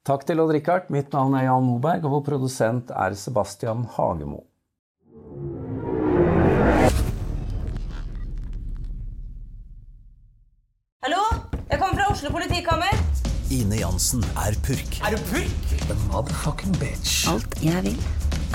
Takk 0.05 0.27
til 0.29 0.43
Odd-Rikard. 0.45 0.91
Mitt 0.93 1.17
navn 1.17 1.35
er 1.39 1.47
Jan 1.49 1.65
Moberg, 1.65 2.05
og 2.05 2.19
vår 2.19 2.27
produsent 2.29 2.93
er 2.93 3.17
Sebastian 3.17 3.87
Hagemo. 3.97 4.43
Hallo? 11.07 11.25
Jeg 11.71 11.81
kommer 11.81 11.97
fra 11.97 12.11
Oslo 12.13 12.31
politikammer. 12.37 12.93
Ine 13.57 13.81
Jansen 13.81 14.21
er 14.45 14.53
purk. 14.69 15.01
Er 15.01 15.17
du 15.17 15.25
purk? 15.33 15.75
The 15.89 15.97
motherfucking 16.11 16.77
bitch. 16.77 17.25
Alt 17.33 17.57
jeg 17.65 17.83
vil, 17.89 17.99